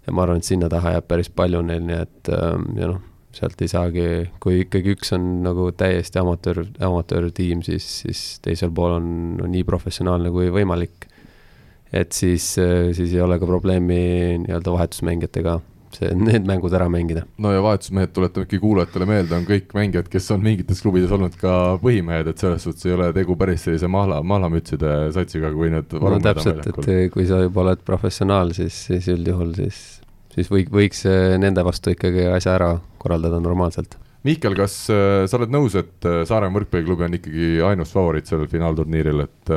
[0.08, 3.02] ja ma arvan, et sinna taha jääb päris palju neil, nii et ähm, ja noh,
[3.36, 4.06] sealt ei saagi,
[4.44, 9.08] kui ikkagi üks on nagu täiesti amatöör, amatöörtiim, siis, siis teisel pool on,
[9.44, 11.08] on nii professionaalne kui võimalik.
[11.94, 12.54] et siis,
[12.96, 14.02] siis ei ole ka probleemi
[14.46, 15.58] nii-öelda vahetusmängijatega
[15.98, 17.24] see, need mängud ära mängida.
[17.42, 21.38] no ja vahetusmehed, tuletame ikkagi kuulajatele meelde, on kõik mängijad, kes on mingites klubides olnud
[21.40, 25.98] ka põhimehed, et selles suhtes ei ole tegu päris sellise mahla, mahlamütside satsiga, kui need
[25.98, 29.82] no täpselt, et kui sa juba oled professionaal, siis, siis üldjuhul siis,
[30.36, 33.98] siis või, võiks äh, nende vastu ikkagi asja ära korraldada normaalselt.
[34.28, 39.26] Mihkel, kas äh, sa oled nõus, et Saaremaa võrkpalliklubi on ikkagi ainus favoriit sellel finaalturniiril,
[39.26, 39.54] et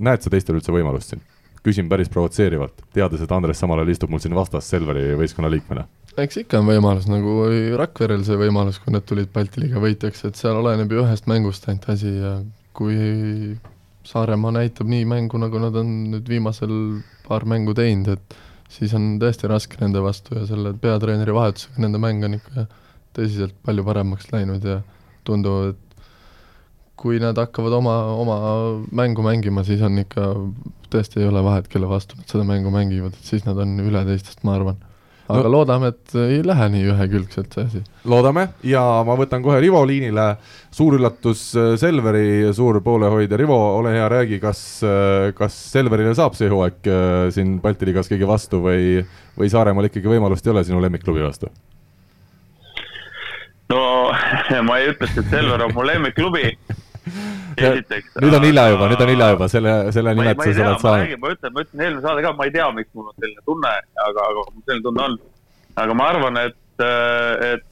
[0.00, 1.24] näed sa teistel üldse võimalust siin?
[1.66, 5.86] Küsin päris provotseerivalt, teades, et Andres samal ajal istub mul siin vastas Selveri võistkonna liikmena.
[6.16, 10.24] eks ikka on võimalus, nagu oli Rakverel see võimalus, kui nad tulid Balti liiga võitjaks,
[10.28, 12.38] et seal oleneb ju ühest mängust ainult asi ja
[12.76, 13.56] kui
[14.06, 16.72] Saaremaa näitab nii mängu, nagu nad on nüüd viimasel
[17.26, 18.36] paar mängu teinud, et
[18.70, 22.68] siis on tõesti raske nende vastu ja selle peatreeneri vahetusega nende mäng on ikka
[23.16, 24.80] tõsiselt palju paremaks läinud ja
[25.26, 25.85] tunduvad, et
[26.96, 28.36] kui nad hakkavad oma, oma
[28.96, 30.32] mängu mängima, siis on ikka,
[30.92, 34.04] tõesti ei ole vahet, kelle vastu nad seda mängu mängivad, et siis nad on üle
[34.08, 34.78] teistest, ma arvan.
[35.26, 37.80] aga no, loodame, et ei lähe nii ühekülgselt see asi.
[38.06, 40.26] loodame ja ma võtan kohe Rivo liinile,
[40.72, 46.38] suur üllatus, äh, Selveri suur poolehoidja, Rivo, ole hea, räägi, kas, äh, kas Selverile saab
[46.38, 49.02] see hooaeg äh, siin Balti liigas keegi vastu või,
[49.36, 51.52] või Saaremaal ikkagi võimalust ei ole sinu lemmikklubi vastu?
[53.68, 53.82] no
[54.66, 56.54] ma ei ütleks, et Selver on mu lemmikklubi.
[57.56, 61.14] Nüüd on hilja juba, nüüd on hilja juba, selle, selle nimetuse sa oled saanud.
[61.22, 63.72] ma ütlen, ma ütlen eelmine saade ka, ma ei tea, miks mul on selline tunne,
[64.04, 65.18] aga, aga mul selline tunne on.
[65.84, 66.86] aga ma arvan, et,
[67.52, 67.66] et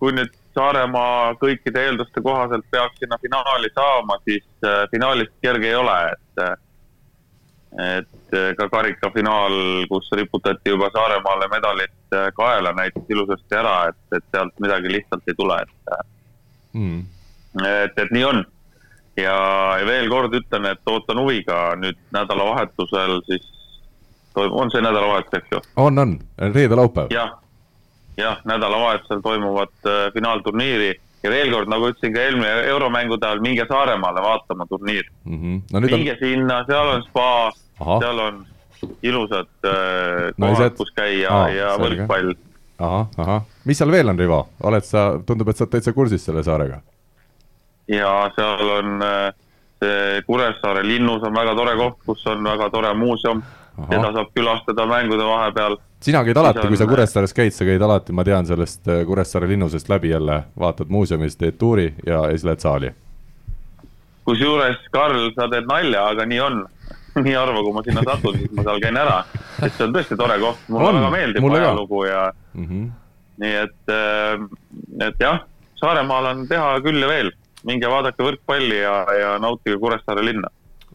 [0.00, 5.76] kui nüüd Saaremaa kõikide eelduste kohaselt peaks sinna finaali saama, siis äh, finaalist kerge ei
[5.78, 6.58] ole, et
[7.78, 9.52] et ka karikafinaal,
[9.86, 15.36] kus riputati juba Saaremaale medalid kaela, näitas ilusasti ära, et, et sealt midagi lihtsalt ei
[15.38, 15.92] tule, et
[16.74, 17.04] mm.
[17.62, 18.42] et, et nii on
[19.16, 19.36] ja,
[19.80, 23.46] ja veel kord ütlen, et ootan huviga nüüd nädalavahetusel siis,
[24.36, 25.62] on see nädalavahetus, eks ju?
[25.76, 27.12] on, on, reede-laupäev.
[27.14, 27.36] jah,
[28.16, 30.92] jah, nädalavahetusel toimuvat äh, finaalturniiri
[31.22, 35.40] ja veel kord, nagu ütlesin ka eelmine euromängude ajal, minge Saaremaale vaatama turniiri mm.
[35.40, 35.62] -hmm.
[35.72, 36.22] No, minge on...
[36.22, 38.46] sinna, seal on spa, seal on
[39.02, 42.32] ilusad äh, kohad, kus käia Aa, ja võrkpall.
[42.78, 46.24] ahah, ahah, mis seal veel on, Rivo, oled sa, tundub, et sa oled täitsa kursis
[46.24, 46.80] selle saarega
[47.90, 49.32] ja seal on äh,
[49.80, 53.42] see Kuressaare linnus on väga tore koht, kus on väga tore muuseum,
[53.88, 55.78] seda saab külastada mängude vahepeal.
[56.00, 59.48] sina käid alati, kui sa Kuressaares käid, sa käid alati, ma tean sellest äh, Kuressaare
[59.48, 62.92] linnusest läbi jälle, vaatad muuseumis, teed tuuri ja siis lähed saali.
[64.24, 66.62] kusjuures, Karl, sa teed nalja, aga nii on.
[67.10, 69.16] Nii harva, kui ma sinna satun, siis ma seal käin ära,
[69.66, 72.20] et see on tõesti tore koht, mulle väga meeldib ajalugu ja
[72.54, 72.84] mm -hmm.
[73.42, 75.40] nii et, äh, et jah,
[75.80, 77.32] Saaremaal on teha küll ja veel
[77.64, 80.50] minge vaadake võrkpalli ja, ja nautige Kuressaare linna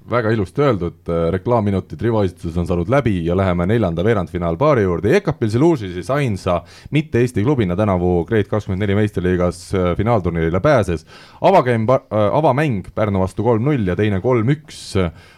[0.10, 5.10] väga ilusti öeldud, äh, reklaamminutid Rivo esituses on saanud läbi ja läheme neljanda veerandfinaalpaari juurde,
[5.16, 6.60] Jekapil Zeluži siis ainsa
[6.92, 11.06] mitte Eesti klubina tänavu Grade kakskümmend neli meistriliigas äh, finaalturniirile pääses.
[11.42, 14.96] avageim, äh, avamäng Pärnu vastu kolm-null ja teine kolm-üks.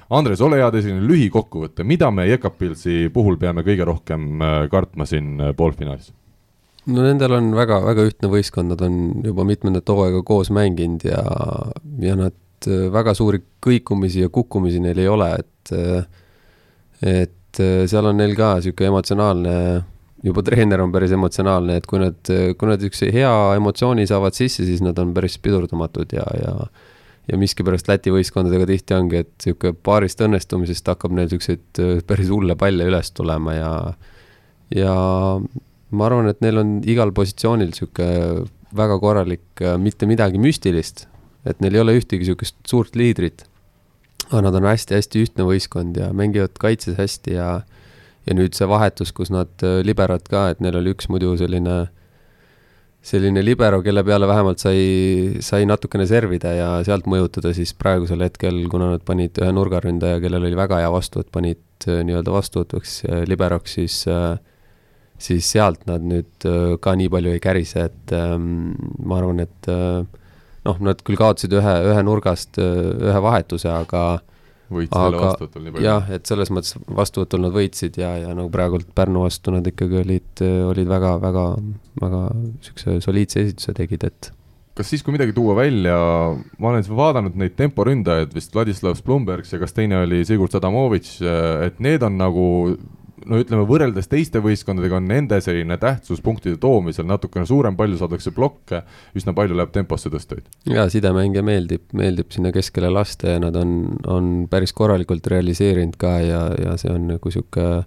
[0.10, 4.40] Andres, ole hea, tee selline lühikokkuvõte, mida me Jekapilsi puhul peame kõige rohkem
[4.72, 6.14] kartma siin poolfinaalis?
[6.88, 11.22] No nendel on väga, väga ühtne võistkond, nad on juba mitmendat hooaega koos mänginud ja,
[12.04, 16.08] ja nad äh, väga suuri kõikumisi ja kukkumisi neil ei ole, et äh,
[17.04, 19.56] et äh, seal on neil ka niisugune emotsionaalne,
[20.26, 24.66] juba treener on päris emotsionaalne, et kui nad, kui nad niisuguse hea emotsiooni saavad sisse,
[24.66, 26.60] siis nad on päris pidurdamatud ja, ja
[27.28, 32.56] ja miskipärast Läti võistkondadega tihti ongi, et niisugune paarist õnnestumisest hakkab neil niisuguseid päris hulle
[32.56, 33.72] palle üles tulema ja
[34.72, 34.94] ja
[35.92, 41.06] ma arvan, et neil on igal positsioonil niisugune väga korralik, äh, mitte midagi müstilist,
[41.48, 43.46] et neil ei ole ühtegi niisugust suurt liidrit.
[44.28, 47.62] aga nad on hästi-hästi ühtne võistkond ja mängivad kaitses hästi ja
[48.28, 51.86] ja nüüd see vahetus, kus nad äh, liberad ka, et neil oli üks muidu selline
[53.08, 58.66] selline libero, kelle peale vähemalt sai, sai natukene servida ja sealt mõjutada, siis praegusel hetkel,
[58.68, 63.00] kuna nad panid ühe nurgaründaja, kellel oli väga hea vastuvõtt, panid äh, nii-öelda vastuvõtvaks
[63.32, 64.36] liberoks, siis äh,
[65.22, 68.72] siis sealt nad nüüd äh, ka nii palju ei kärise, et ähm,
[69.04, 70.06] ma arvan, et äh,
[70.68, 74.06] noh, nad küll kaotasid ühe, ühe nurgast äh, ühe vahetuse, aga
[74.68, 75.88] võitsid selle vastuvõtul nii palju?
[75.88, 80.02] jah, et selles mõttes vastuvõtul nad võitsid ja, ja nagu praegult Pärnu vastu nad ikkagi
[80.04, 81.46] olid, olid väga, väga,
[82.02, 84.34] väga niisuguse soliidse esituse tegid, et
[84.78, 85.96] kas siis, kui midagi tuua välja,
[86.62, 91.16] ma olen vaadanud neid temporündajaid, vist Vladislav Splumbergs ja kas teine oli Sigurd Sadamovitš,
[91.66, 92.46] et need on nagu
[93.28, 98.34] no ütleme, võrreldes teiste võistkondadega on nende selline tähtsus punktide toomisel natukene suurem, palju saadakse
[98.36, 98.82] blokke,
[99.18, 100.48] üsna palju läheb temposse tõsteid.
[100.70, 106.18] jaa, sidemängija meeldib, meeldib sinna keskele lasta ja nad on, on päris korralikult realiseerinud ka
[106.24, 107.86] ja, ja see on nagu niisugune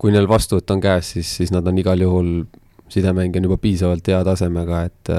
[0.00, 2.30] kui neil vastuvõtt on käes, siis, siis nad on igal juhul,
[2.94, 5.12] sidemäng on juba piisavalt hea tasemega, et,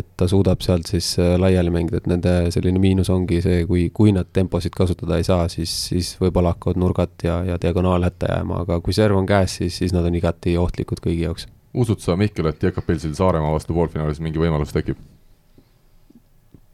[0.00, 4.14] et ta suudab sealt siis laiali mängida, et nende selline miinus ongi see, kui, kui
[4.16, 8.64] nad temposid kasutada ei saa, siis, siis võib-olla hakkavad nurgad ja, ja diagonaal hätta jääma,
[8.64, 11.46] aga kui serv on käes, siis, siis nad on igati ohtlikud kõigi jaoks.
[11.74, 14.98] usud sa, Mihkel, et Jekapilsil Saaremaa vastu poolfinaalis mingi võimalus tekib?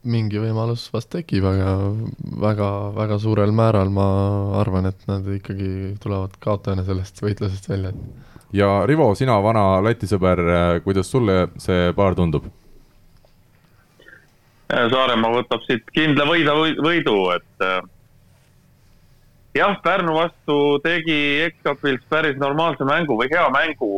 [0.04, 1.70] mingi võimalus vast tekib, aga
[2.42, 4.06] väga, väga suurel määral ma
[4.60, 7.94] arvan, et nad ikkagi tulevad kaotajana sellest võitlusest välja.
[8.54, 10.40] Ja Rivo, sina, vana Läti sõber,
[10.84, 12.46] kuidas sulle see paar tundub?
[14.74, 17.80] Saaremaa võtab siit kindla võida võidu, et äh,
[19.58, 23.90] jah, Pärnu vastu tegi Ekapils päris normaalse mängu või hea mängu,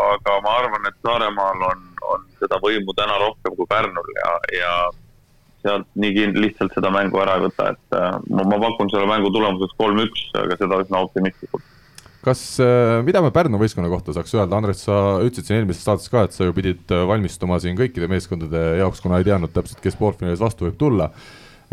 [0.00, 1.82] aga ma arvan, et Saaremaal on,
[2.14, 4.74] on seda võimu täna rohkem kui Pärnul ja, ja
[5.64, 9.32] sealt nii lihtsalt seda mängu ära ei võta, et äh, ma, ma pakun selle mängu
[9.34, 11.73] tulemuseks kolm-üks, aga seda üsna optimistlikult.
[12.24, 16.10] Kas, äh, mida me Pärnu võistkonna kohta saaks öelda, Andres, sa ütlesid siin eelmises saates
[16.12, 19.82] ka, et sa ju pidid äh, valmistuma siin kõikide meeskondade jaoks, kuna ei teadnud täpselt,
[19.84, 21.10] kes poolfinaalis vastu võib tulla.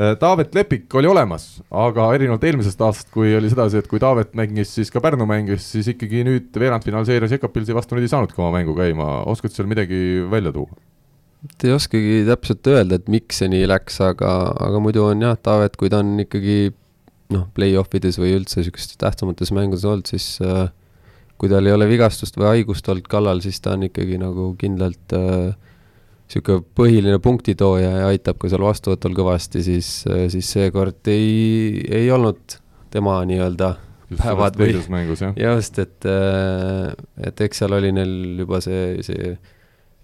[0.01, 1.43] Taavet Lepik oli olemas,
[1.77, 5.65] aga erinevalt eelmisest aastast, kui oli sedasi, et kui Taavet mängis, siis ka Pärnu mängis,
[5.75, 10.23] siis ikkagi nüüd veerandfinaalseerias Jekapilsi vastu nüüd ei saanudki oma mängu käima, oskad seal midagi
[10.31, 10.71] välja tuua?
[11.65, 14.31] ei oskagi täpselt öelda, et miks see nii läks, aga,
[14.63, 16.71] aga muidu on jah, Taavet, kui ta on ikkagi
[17.33, 20.69] noh, play-off ides või üldse niisugustes tähtsamates mängudes olnud, siis äh,
[21.41, 25.15] kui tal ei ole vigastust või haigust olnud kallal, siis ta on ikkagi nagu kindlalt
[25.15, 31.81] niisugune äh, põhiline punktitooja ja aitab ka seal vastuvõtul kõvasti, siis äh,, siis seekord ei,
[31.89, 32.59] ei olnud
[32.91, 33.73] tema nii-öelda
[34.19, 34.75] päevad või
[35.47, 36.91] just, et, äh,
[37.27, 39.35] et eks seal oli neil juba see, see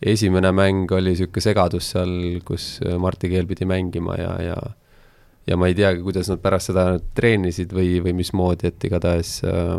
[0.07, 2.11] esimene mäng oli niisugune segadus seal,
[2.45, 4.57] kus Marti Keel pidi mängima ja, ja
[5.47, 9.75] ja ma ei teagi, kuidas nad pärast seda treenisid või, või mismoodi, et igatahes äh,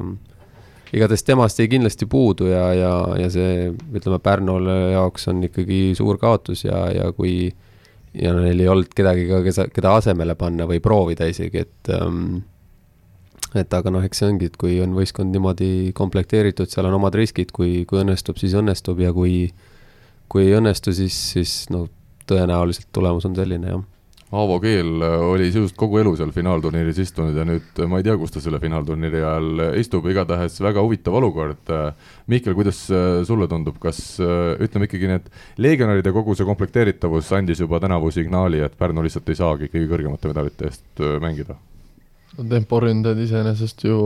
[0.96, 6.20] igatahes temast jäi kindlasti puudu ja, ja, ja see, ütleme, Pärnule jaoks on ikkagi suur
[6.20, 7.50] kaotus ja, ja kui
[8.16, 12.40] ja neil ei olnud kedagi ka, keda, keda asemele panna või proovida isegi, et ähm,
[13.56, 17.14] et aga noh, eks see ongi, et kui on võistkond niimoodi komplekteeritud, seal on omad
[17.16, 19.46] riskid, kui, kui õnnestub, siis õnnestub ja kui
[20.28, 21.86] kui ei õnnestu, siis, siis no
[22.28, 23.84] tõenäoliselt tulemus on selline, jah.
[24.28, 28.16] Aavo Keel äh, oli sisuliselt kogu elu seal finaalturniiris istunud ja nüüd ma ei tea,
[28.20, 31.70] kus ta selle finaalturniiri ajal istub, igatahes väga huvitav olukord.
[32.28, 35.30] Mihkel, kuidas äh, sulle tundub, kas äh, ütleme ikkagi need
[35.64, 40.32] legionäride kogu see komplekteeritavus andis juba tänavu signaali, et Pärnu lihtsalt ei saagi kõige kõrgemate
[40.34, 41.56] medalite eest mängida?
[42.38, 43.96] temporündajad iseenesest ju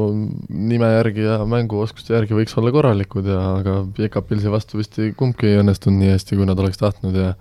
[0.49, 5.51] nime järgi ja mänguoskuste järgi võiks olla korralikud ja aga Jekapilsi vastu vist ei, kumbki
[5.51, 7.35] ei õnnestunud nii hästi, kui nad oleks tahtnud ja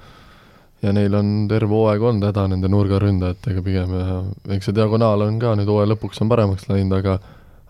[0.82, 4.18] ja neil on terve hooaeg olnud häda nende nurgaründajatega pigem ja
[4.56, 7.20] eks see diagonaal on ka nüüd hooaja lõpuks on paremaks läinud, aga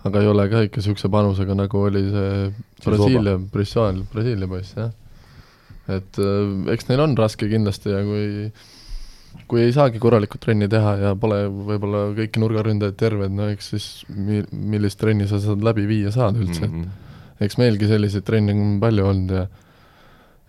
[0.08, 2.36] aga ei ole ka ikka niisuguse panusega, nagu oli see
[2.86, 4.94] Brasiilia, Brasiilia, Brasiilia poiss, jah.
[5.92, 8.52] et äh, eks neil on raske kindlasti ja kui
[9.48, 13.88] kui ei saagi korralikku trenni teha ja pole võib-olla kõiki nurgaründajaid terved, no eks siis
[14.12, 17.36] mi-, millist trenni sa saad läbi viia saad üldse mm, -hmm.
[17.36, 19.46] et eks meilgi selliseid trenne on palju olnud ja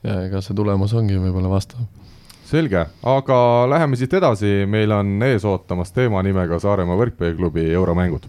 [0.02, 1.84] ja ega see tulemus ongi võib-olla vastav.
[2.52, 3.40] Selge, aga
[3.72, 8.28] läheme siit edasi, meil on ees ootamas teema nimega Saaremaa võrkpalliklubi euromängud.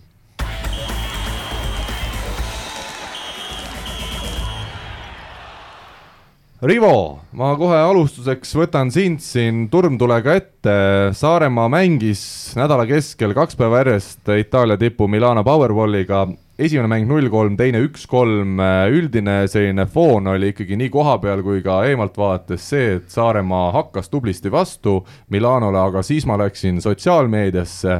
[6.63, 10.76] Rivo, ma kohe alustuseks võtan sind siin turmtulega ette,
[11.19, 12.21] Saaremaa mängis
[12.55, 16.24] nädala keskel kaks päeva järjest Itaalia tipu Milano Powerballiga,
[16.54, 18.60] esimene mäng null kolm, teine üks kolm,
[18.93, 24.12] üldine selline foon oli ikkagi nii kohapeal kui ka eemalt vaadates see, et Saaremaa hakkas
[24.14, 24.99] tublisti vastu
[25.34, 27.95] Milanole, aga siis ma läksin sotsiaalmeediasse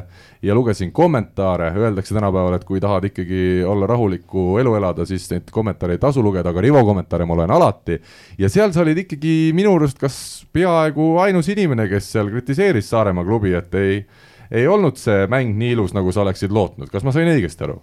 [0.46, 5.50] ja lugesin kommentaare, öeldakse tänapäeval, et kui tahad ikkagi olla rahulikku elu elada, siis neid
[5.52, 7.98] kommentaare ei tasu lugeda, aga Rivo kommentaare ma loen alati.
[8.38, 10.20] ja seal sa olid ikkagi minu arust kas
[10.54, 14.06] peaaegu ainus inimene, kes seal kritiseeris Saaremaa klubi, et ei,
[14.52, 17.82] ei olnud see mäng nii ilus, nagu sa oleksid lootnud, kas ma sain õigesti aru?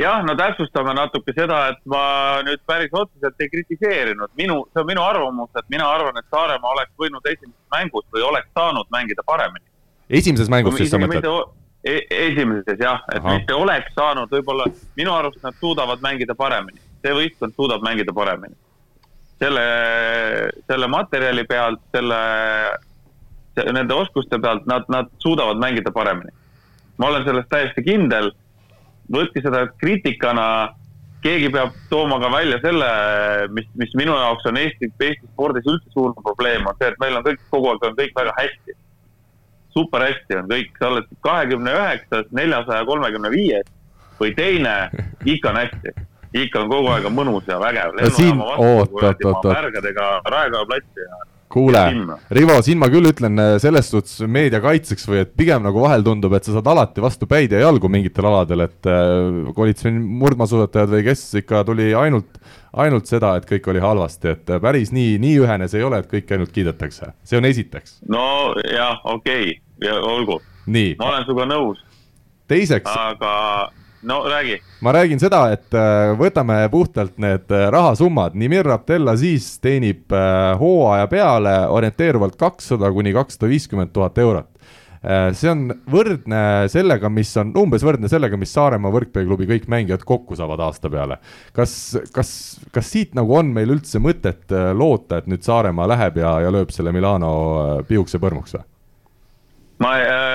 [0.00, 4.90] Jah, no täpsustame natuke seda, et ma nüüd päris otseselt ei kritiseerinud, minu, see on
[4.90, 9.22] minu arvamus, et mina arvan, et Saaremaa oleks võinud esimeses mängus või oleks saanud mängida
[9.26, 9.70] paremini
[10.08, 11.28] esimeses mängus siis sa mõtled?
[11.84, 11.98] E
[12.30, 13.34] esimeses jah, et Aha.
[13.34, 14.64] mitte oleks saanud, võib-olla
[14.96, 18.56] minu arust nad suudavad mängida paremini, see võistkond suudab mängida paremini.
[19.42, 19.64] selle,
[20.64, 22.20] selle materjali pealt, selle,
[23.76, 26.32] nende oskuste pealt nad, nad suudavad mängida paremini.
[26.96, 28.32] ma olen selles täiesti kindel.
[29.12, 30.46] Võtke seda kriitikana,
[31.24, 32.88] keegi peab tooma ka välja selle,
[33.56, 37.16] mis, mis minu jaoks on Eesti, Eesti spordis üldse suur probleem, on see, et meil
[37.18, 38.78] on kõik, kogu aeg on kõik väga hästi
[39.74, 43.66] super hästi on kõik, sa oled kahekümne üheksas, neljasaja kolmekümne viies
[44.20, 44.74] või teine,
[45.26, 45.94] ikka on hästi
[46.34, 47.94] ikka on kogu aeg on mõnus ja vägev.
[48.16, 49.46] siin, oot, oot, oot, oot.
[49.46, 51.20] märgadega Raekoja platsi ja
[51.54, 51.82] kuule,
[52.34, 56.04] Rivo, siin ma küll ütlen äh, selles suhtes meedia kaitseks või et pigem nagu vahel
[56.06, 60.00] tundub, et sa saad alati vastu päid ja jalgu mingitel aladel, et äh, olid siin
[60.22, 62.40] murdmaasuusatajad või kes ikka tuli ainult,
[62.84, 66.02] ainult seda, et kõik oli halvasti, et äh, päris nii, nii ühene see ei ole,
[66.02, 68.00] et kõike ainult kiidetakse, see on esiteks.
[68.10, 68.26] no
[68.66, 70.40] jah, okei okay., olgu.
[70.66, 71.86] ma olen sinuga nõus.
[72.50, 72.90] teiseks.
[72.90, 73.34] aga
[74.04, 74.62] no räägi.
[74.80, 81.08] ma räägin seda, et äh, võtame puhtalt need äh, rahasummad, Nimir Abdelaziz teenib äh, hooaja
[81.10, 84.50] peale orienteeruvalt kakssada kuni kakssada viiskümmend tuhat eurot
[85.36, 86.38] see on võrdne
[86.72, 91.18] sellega, mis on umbes võrdne sellega, mis Saaremaa võrkpalliklubi kõik mängijad kokku saavad aasta peale.
[91.52, 91.74] kas,
[92.14, 92.30] kas,
[92.72, 96.72] kas siit nagu on meil üldse mõtet loota, et nüüd Saaremaa läheb ja, ja lööb
[96.72, 97.34] selle Milano
[97.84, 98.64] piukse põrmuks või?
[99.84, 99.92] ma,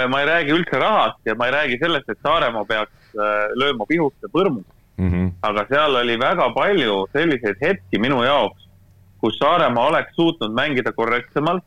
[0.08, 3.88] ma ei räägi üldse rahast ja ma ei räägi sellest, et Saaremaa peaks Äh, lööma
[3.90, 5.08] pihuste põrmu mm.
[5.10, 5.30] -hmm.
[5.42, 8.68] aga seal oli väga palju selliseid hetki minu jaoks,
[9.18, 11.64] kus Saaremaa oleks suutnud mängida korrektsemalt,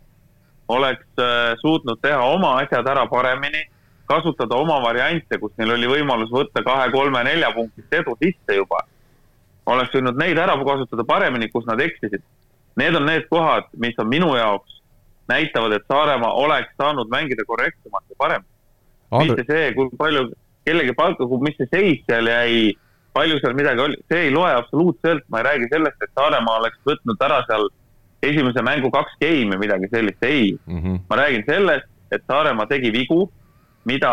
[0.69, 3.65] oleks äh, suutnud teha oma asjad ära paremini,
[4.07, 8.87] kasutada oma variante, kus neil oli võimalus võtta kahe, kolme, nelja punktist edu sisse juba.
[9.67, 12.23] oleks võinud neid ära kasutada paremini, kus nad eksisid.
[12.77, 14.79] Need on need kohad, mis on minu jaoks,
[15.33, 18.49] näitavad, et Saaremaa oleks saanud mängida korrektsemalt ja paremini.
[19.13, 20.31] mitte see, kui palju
[20.65, 22.73] kellegi palka, mis see seis seal jäi,
[23.17, 26.81] palju seal midagi oli, see ei loe absoluutselt, ma ei räägi sellest, et Saaremaa oleks
[26.89, 27.69] võtnud ära seal
[28.23, 30.79] esimese mängu kaks game'i, midagi sellist, ei mm.
[30.79, 30.99] -hmm.
[31.11, 33.27] ma räägin sellest, et Saaremaa tegi vigu,
[33.85, 34.13] mida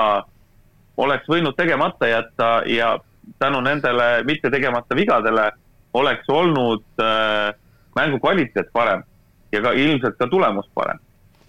[0.98, 2.98] oleks võinud tegemata jätta ja
[3.40, 5.52] tänu nendele mitte tegemata vigadele
[5.94, 7.54] oleks olnud äh,
[7.96, 9.04] mängu kvaliteet parem
[9.52, 11.00] ja ka ilmselt ka tulemus parem.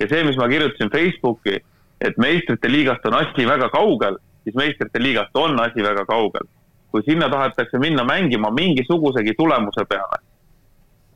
[0.00, 1.60] Ja see, mis ma kirjutasin Facebooki,
[2.00, 6.48] et meistrite liigast on asi väga kaugel siis meistrite liigast on asi väga kaugel.
[6.90, 10.16] kui sinna tahetakse minna mängima mingisugusegi tulemuse peale,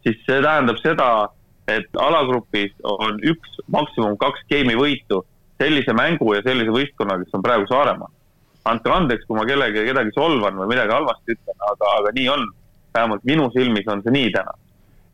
[0.02, 1.06] siis see tähendab seda,
[1.66, 5.24] et alagrupis on üks, maksimum kaks geimi võitu
[5.58, 8.12] sellise mängu ja sellise võistkonnaga, kes on praegu Saaremaa.
[8.70, 12.46] andke andeks, kui ma kellegi, kedagi solvan või midagi halvasti ütlen, aga, aga nii on.
[12.94, 14.54] vähemalt minu silmis on see nii täna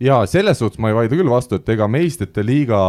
[0.01, 2.81] jaa, selles suhtes ma ei vaidle küll vastu, et ega meistrite liiga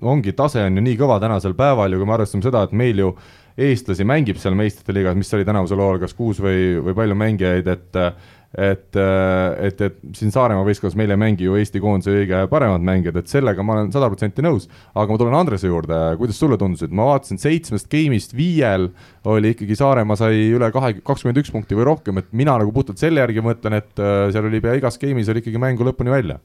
[0.00, 3.02] ongi, tase on ju nii kõva tänasel päeval ja kui me arvestame seda, et meil
[3.02, 3.14] ju
[3.60, 7.72] eestlasi mängib seal meistrite liigas, mis oli tänavusel hooajal kas kuus või, või palju mängijaid,
[7.74, 8.04] et
[8.50, 13.20] et, et, et siin Saaremaa võistkonnas meil ei mängi ju Eesti koondise kõige paremad mängijad,
[13.20, 14.66] et sellega ma olen sada protsenti nõus.
[14.90, 18.88] aga ma tulen Andrese juurde, kuidas sulle tundus, et ma vaatasin seitsmest game'ist viiel
[19.30, 22.98] oli ikkagi Saaremaa sai üle kahe, kakskümmend üks punkti või rohkem, et mina nagu puhtalt
[22.98, 26.40] selle järgi mõtlen, et äh, seal oli pea igas game'is oli ikkagi mängu lõpuni välja.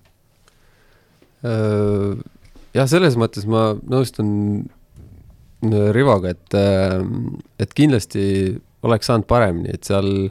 [1.46, 2.16] Äh,
[2.76, 4.32] jah, selles mõttes ma nõustun
[5.66, 7.00] Rivoga, et, äh,
[7.62, 8.26] et kindlasti
[8.86, 10.30] oleks saanud paremini, et seal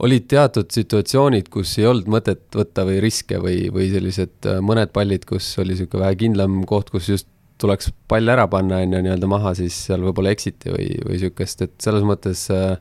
[0.00, 4.92] olid teatud situatsioonid, kus ei olnud mõtet võtta või riske või, või sellised äh, mõned
[4.94, 7.28] pallid, kus oli niisugune vähe kindlam koht, kus just
[7.60, 11.66] tuleks pall ära panna, on ju, nii-öelda maha, siis seal võib-olla eksiti või, või niisugust,
[11.66, 12.78] et selles mõttes äh,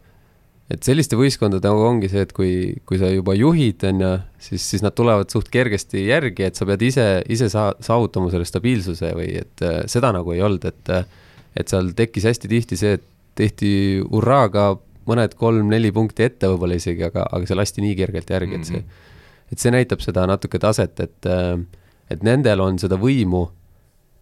[0.70, 2.52] et selliste võistkondadega nagu ongi see, et kui,
[2.86, 4.12] kui sa juba juhid, on ju,
[4.50, 8.46] siis, siis nad tulevad suht kergesti järgi, et sa pead ise, ise saa-, saavutama selle
[8.46, 11.08] stabiilsuse või et äh, seda nagu ei olnud, et äh,
[11.58, 13.06] et seal tekkis hästi tihti see, et
[13.40, 13.72] tehti
[14.04, 14.74] hurraaga
[15.10, 18.82] mõned kolm-neli punkti ette võib-olla isegi, aga, aga see lasti nii kergelt järgi, et see,
[18.82, 19.08] mhm.
[19.54, 21.30] et see näitab seda natuke taset, et,
[22.14, 23.48] et nendel on seda võimu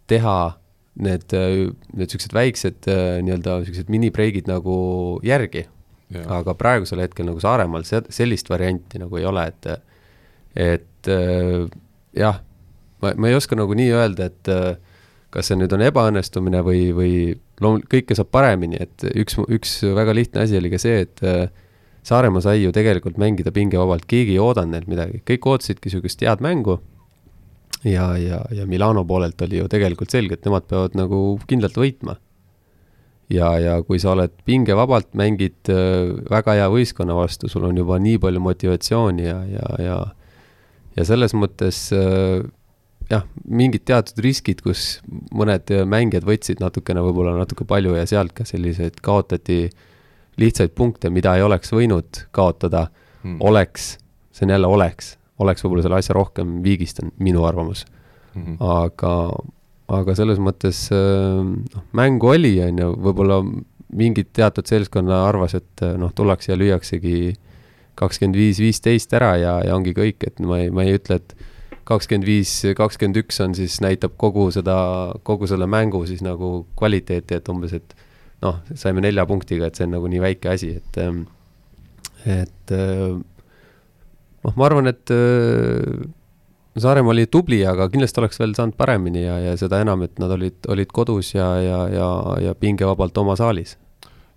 [0.08, 0.38] teha
[1.04, 4.78] need, need niisugused väiksed nii-öelda niisugused mini-breigid nagu
[5.26, 5.66] järgi.
[6.08, 9.66] Aga praegusel hetkel nagu Saaremaal se-, sellist varianti nagu ei ole, et,
[10.56, 11.10] et
[12.16, 12.38] jah,
[13.02, 14.52] ma, ma ei oska nagu nii öelda, et
[15.34, 17.14] kas see nüüd on ebaõnnestumine või, või
[17.60, 21.48] loomulikult kõike saab paremini, et üks, üks väga lihtne asi oli ka see, et äh,
[22.08, 26.40] Saaremaa sai ju tegelikult mängida pingevabalt, keegi ei oodanud neilt midagi, kõik ootasidki niisugust head
[26.44, 26.78] mängu
[27.84, 32.16] ja, ja, ja Milano poolelt oli ju tegelikult selge, et nemad peavad nagu kindlalt võitma.
[33.32, 37.98] Ja, ja kui sa oled pingevabalt, mängid äh, väga hea võistkonna vastu, sul on juba
[38.02, 39.98] nii palju motivatsiooni ja, ja, ja
[40.98, 42.40] ja selles mõttes äh,
[43.10, 44.98] jah, mingid teatud riskid, kus
[45.34, 49.68] mõned mängijad võtsid natukene, võib-olla natuke palju ja sealt ka selliseid kaotati
[50.38, 52.88] lihtsaid punkte, mida ei oleks võinud kaotada
[53.22, 53.96] hmm., oleks,
[54.34, 57.84] see on jälle oleks, oleks võib-olla selle asja rohkem viigistanud, minu arvamus
[58.34, 58.58] hmm..
[58.62, 59.14] aga,
[59.88, 63.42] aga selles mõttes noh, mängu oli, on ju, võib-olla
[63.98, 67.32] mingid teatud seltskonna arvas, et noh, tullakse ja lüüaksegi
[67.98, 71.32] kakskümmend viis, viisteist ära ja, ja ongi kõik, et ma ei, ma ei ütle, et
[71.88, 74.76] kakskümmend viis, kakskümmend üks on siis, näitab kogu seda,
[75.26, 77.96] kogu selle mängu siis nagu kvaliteeti, et umbes, et
[78.44, 81.24] noh, saime nelja punktiga, et see on nagu nii väike asi, et ähm,
[82.28, 85.12] et noh, ma arvan, et
[86.80, 90.30] Saaremaa oli tubli, aga kindlasti oleks veel saanud paremini ja, ja seda enam, et nad
[90.34, 92.08] olid, olid kodus ja, ja, ja,
[92.48, 93.76] ja pingevabalt oma saalis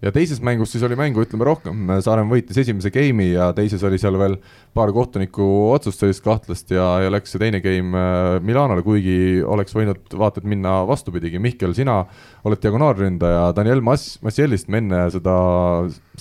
[0.02, 4.00] ja teises mängus siis oli mängu, ütleme rohkem, Saaremaa võitis esimese game'i ja teises oli
[4.02, 4.38] seal veel
[4.76, 5.46] paar kohtuniku
[5.76, 10.42] otsust sellist kahtlast ja, ja läks see teine game äh, Milanole, kuigi oleks võinud vaata
[10.42, 12.02] et minna vastupidigi, Mihkel, sina
[12.48, 15.36] oled diagonaalründaja, Daniel Mas-, Massielist me enne seda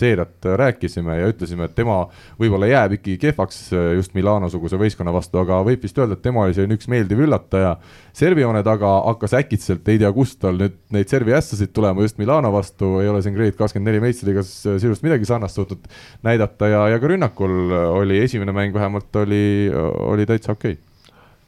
[0.01, 2.03] seeriat rääkisime ja ütlesime, et tema
[2.41, 6.45] võib-olla jääb ikkagi kehvaks äh, just Milano-suguse võistkonna vastu, aga võib vist öelda, et tema
[6.45, 7.77] oli selline üks meeldiv üllataja.
[8.13, 12.53] servijoone taga hakkas äkitselt, ei tea kust tal nüüd neid servi ässasid tulema just Milano
[12.53, 15.89] vastu, ei ole siin Grade kakskümmend neli meistriga sisuliselt midagi sarnast suutnud
[16.27, 20.77] näidata ja, ja ka rünnakul oli esimene mäng vähemalt oli, oli täitsa okei.
[20.77, 20.91] Okay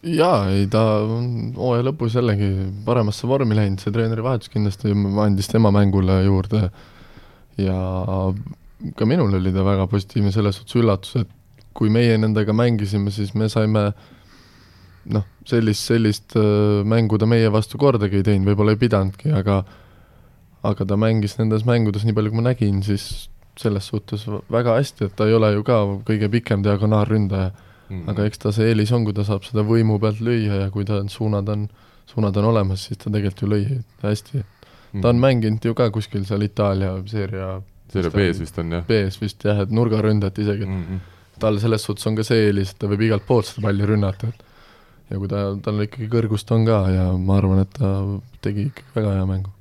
[0.02, 2.48] jaa, ei ta on hooaja lõpus jällegi
[2.86, 6.66] paremasse vormi läinud, see treenerivahetus kindlasti andis tema mängule juurde.
[7.60, 7.76] Ja
[8.98, 11.30] ka minul oli ta väga positiivne selles suhtes üllatus, et
[11.76, 13.90] kui meie nendega mängisime, siis me saime
[15.12, 19.62] noh, sellist, sellist äh, mängu ta meie vastu kordagi ei teinud, võib-olla ei pidanudki, aga
[20.62, 25.08] aga ta mängis nendes mängudes, nii palju kui ma nägin, siis selles suhtes väga hästi,
[25.08, 27.52] et ta ei ole ju ka kõige pikem diagonaalründaja.
[27.92, 28.06] Mm..
[28.08, 30.86] aga eks ta see eelis on, kui ta saab seda võimu pealt lüüa ja kui
[30.88, 31.66] ta suunad on,
[32.08, 34.40] suunad on olemas, siis ta tegelikult ju lõi hästi.
[34.92, 35.02] Mm..
[35.02, 37.50] ta on mänginud ju ka kuskil seal Itaalia seeria
[37.92, 38.86] seeria B-s vist on jah?
[38.88, 41.02] B-s vist jah, et nurgaründajat isegi, mm -hmm.
[41.42, 44.32] tal selles suhtes on ka see eelis, et ta võib igalt poolt seda palli rünnata,
[44.32, 47.98] et ja kui ta, tal ikkagi kõrgust on ka ja ma arvan, et ta
[48.40, 49.52] tegi ikkagi väga hea mängu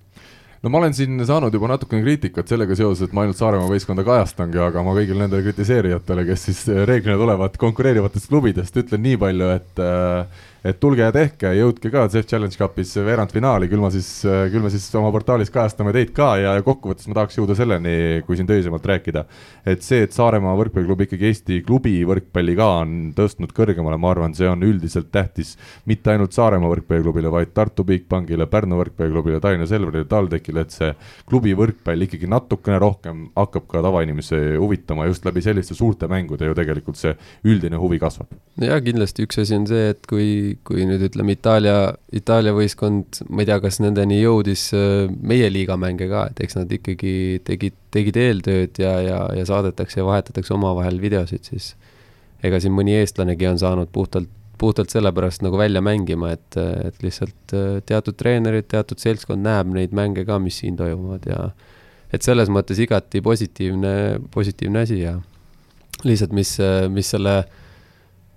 [0.61, 4.05] no ma olen siin saanud juba natukene kriitikat sellega seoses, et ma ainult Saaremaa võistkonda
[4.05, 9.49] kajastangi, aga ma kõigile nendele kritiseerijatele, kes siis reeglina tulevad konkureerivatest klubidest, ütlen nii palju,
[9.57, 14.09] et äh, et tulge ja tehke, jõudke ka CEF Challenge Cupis veerandfinaali, küll ma siis,
[14.23, 18.37] küll me siis oma portaalis kajastame teid ka ja kokkuvõttes ma tahaks jõuda selleni, kui
[18.37, 19.25] siin töisemalt rääkida.
[19.65, 24.35] et see, et Saaremaa võrkpalliklubi ikkagi Eesti klubi võrkpalli ka on tõstnud kõrgemale, ma arvan,
[24.37, 25.55] see on üldiselt tähtis
[25.89, 30.93] mitte ainult Saaremaa võrkpalliklubile, vaid Tartu Bigbankile, Pärnu võrkpalliklubile, Tallinna Selverile, TalTechile, et see
[31.29, 36.57] klubi võrkpall ikkagi natukene rohkem hakkab ka tavainimesi huvitama just läbi selliste suurte mängude ju
[36.57, 37.15] tegelikult see
[37.49, 38.29] üldine huvi kasvab.
[38.61, 43.21] ja kindlasti üks asi on see, et kui kui, kui nüüd ütleme Itaalia, Itaalia võistkond,
[43.29, 47.77] ma ei tea, kas nendeni jõudis äh, meie liigamänge ka, et eks nad ikkagi tegid,
[47.93, 51.73] tegid eeltööd ja, ja, ja saadetakse ja vahetatakse omavahel videosid, siis
[52.43, 54.29] ega siin mõni eestlanegi on saanud puhtalt,
[54.61, 59.95] puhtalt sellepärast nagu välja mängima, et, et lihtsalt äh, teatud treenerid, teatud seltskond näeb neid
[59.95, 61.49] mänge ka, mis siin toimuvad ja
[62.11, 63.95] et selles mõttes igati positiivne,
[64.33, 65.15] positiivne asi ja
[66.03, 66.57] lihtsalt, mis,
[66.91, 67.57] mis selle äh,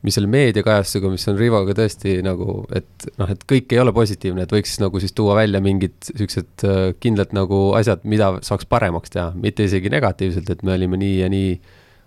[0.05, 4.45] mis selle meediakajastusega, mis on Rivoga tõesti nagu, et noh, et kõik ei ole positiivne,
[4.45, 9.15] et võiks nagu siis tuua välja mingid siuksed äh, kindlad nagu asjad, mida saaks paremaks
[9.15, 11.57] teha, mitte isegi negatiivselt, et me olime nii ja nii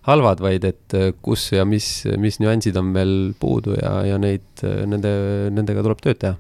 [0.08, 1.90] halvad, vaid et äh, kus ja mis,
[2.22, 5.14] mis nüansid on veel puudu ja, ja neid, äh, nende,
[5.58, 6.38] nendega tuleb tööd teha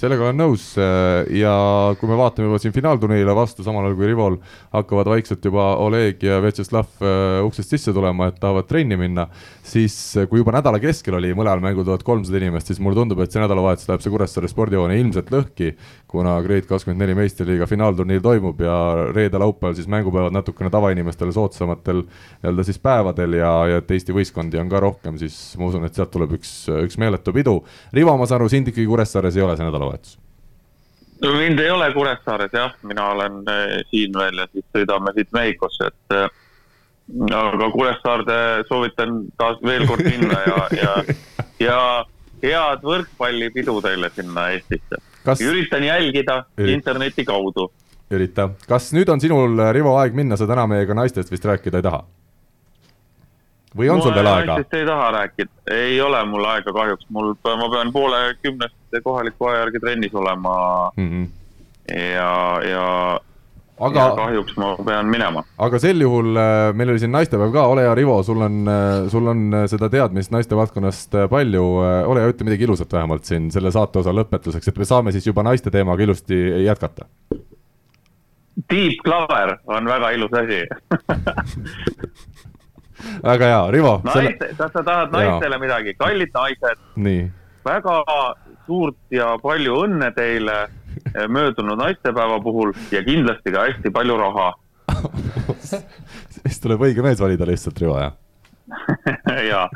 [0.00, 1.52] sellega olen nõus äh, ja
[2.00, 4.38] kui me vaatame juba siin finaalturniirile vastu, samal ajal kui Rivol
[4.72, 9.26] hakkavad vaikselt juba Oleg ja Vjatšeslav äh, uksest sisse tulema, et tahavad trenni minna,
[9.66, 13.20] siis äh, kui juba nädala keskel oli mõlemal mängul tuhat kolmsada inimest, siis mulle tundub,
[13.20, 15.74] et see nädalavahetus läheb see Kuressaare spordihoone ilmselt lõhki,
[16.10, 18.76] kuna Grade kakskümmend neli meistriliiga finaalturniir toimub ja
[19.12, 24.72] reede-laupäeval siis mängupäevad natukene tavainimestele soodsamatel nii-öelda siis päevadel ja, ja et Eesti võistkondi on
[24.72, 26.54] ka rohkem, siis ma usun, et sealt tuleb üks,
[26.88, 27.60] üks meeletu pidu.
[27.94, 29.89] Rivo, ma saan aru, sind ikkagi Kuressaares ei ole see nädalavahetus?
[29.90, 30.18] Nädalavahetus?
[31.22, 35.32] no mind ei ole Kuressaares jah, mina olen eh, siin veel ja siis sõidame siit
[35.32, 36.30] Mehhikosse, et äh,
[37.36, 38.38] aga Kuressaarde
[38.68, 40.94] soovitan taas veel kord minna ja, ja,
[41.60, 41.80] ja
[42.42, 45.42] head võrkpallipidu teile sinna Eestisse Kas....
[45.44, 46.78] üritan jälgida Ürit...
[46.78, 47.68] interneti kaudu.
[48.10, 51.88] ürita, kas nüüd on sinul, Rivo, aeg minna, sa täna meiega naistest vist rääkida ei
[51.90, 52.00] taha?
[53.76, 54.56] või on sul veel aega?
[54.64, 59.64] ei taha rääkida, ei ole mul aega kahjuks, mul, ma pean poole kümnest kohaliku aja
[59.64, 60.54] järgi trennis olema
[60.96, 61.10] mm.
[61.10, 61.26] -hmm.
[62.14, 62.30] ja,
[62.70, 62.86] ja
[63.80, 65.42] aga ja kahjuks ma pean minema.
[65.66, 69.08] aga sel juhul äh, meil oli siin naistepäev ka, ole hea, Rivo, sul on, äh,
[69.12, 71.64] sul on äh, seda teadmist naiste valdkonnast palju,
[72.12, 75.30] ole hea, ütle midagi ilusat vähemalt siin selle saate osa lõpetuseks, et me saame siis
[75.30, 77.08] juba naiste teemaga ilusti jätkata.
[78.70, 80.60] Deep Clover on väga ilus asi
[83.30, 83.96] väga hea, Rivo.
[84.04, 85.64] naiste selle..., kas sa tahad naistele ja.
[85.64, 86.86] midagi, kallid naised.
[87.64, 87.96] väga
[88.70, 90.60] suurt ja palju õnne teile
[91.28, 94.52] möödunud naistepäeva puhul ja kindlasti ka hästi palju raha
[96.40, 98.14] siis tuleb õige mees valida lihtsalt, Rivo, jah?
[99.50, 99.66] jaa.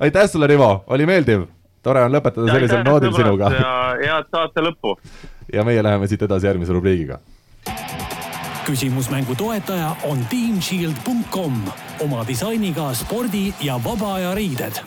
[0.00, 1.46] aitäh sulle, Rivo, oli meeldiv,
[1.84, 3.52] tore on lõpetada ja sellisel noodil sinuga.
[3.54, 4.96] ja head saate lõppu.
[5.52, 7.20] ja meie läheme siit edasi järgmise rubriigiga
[8.64, 11.58] küsimusmängu toetaja on teamshield.com
[12.00, 14.80] oma disainiga spordi ja vaba aja riided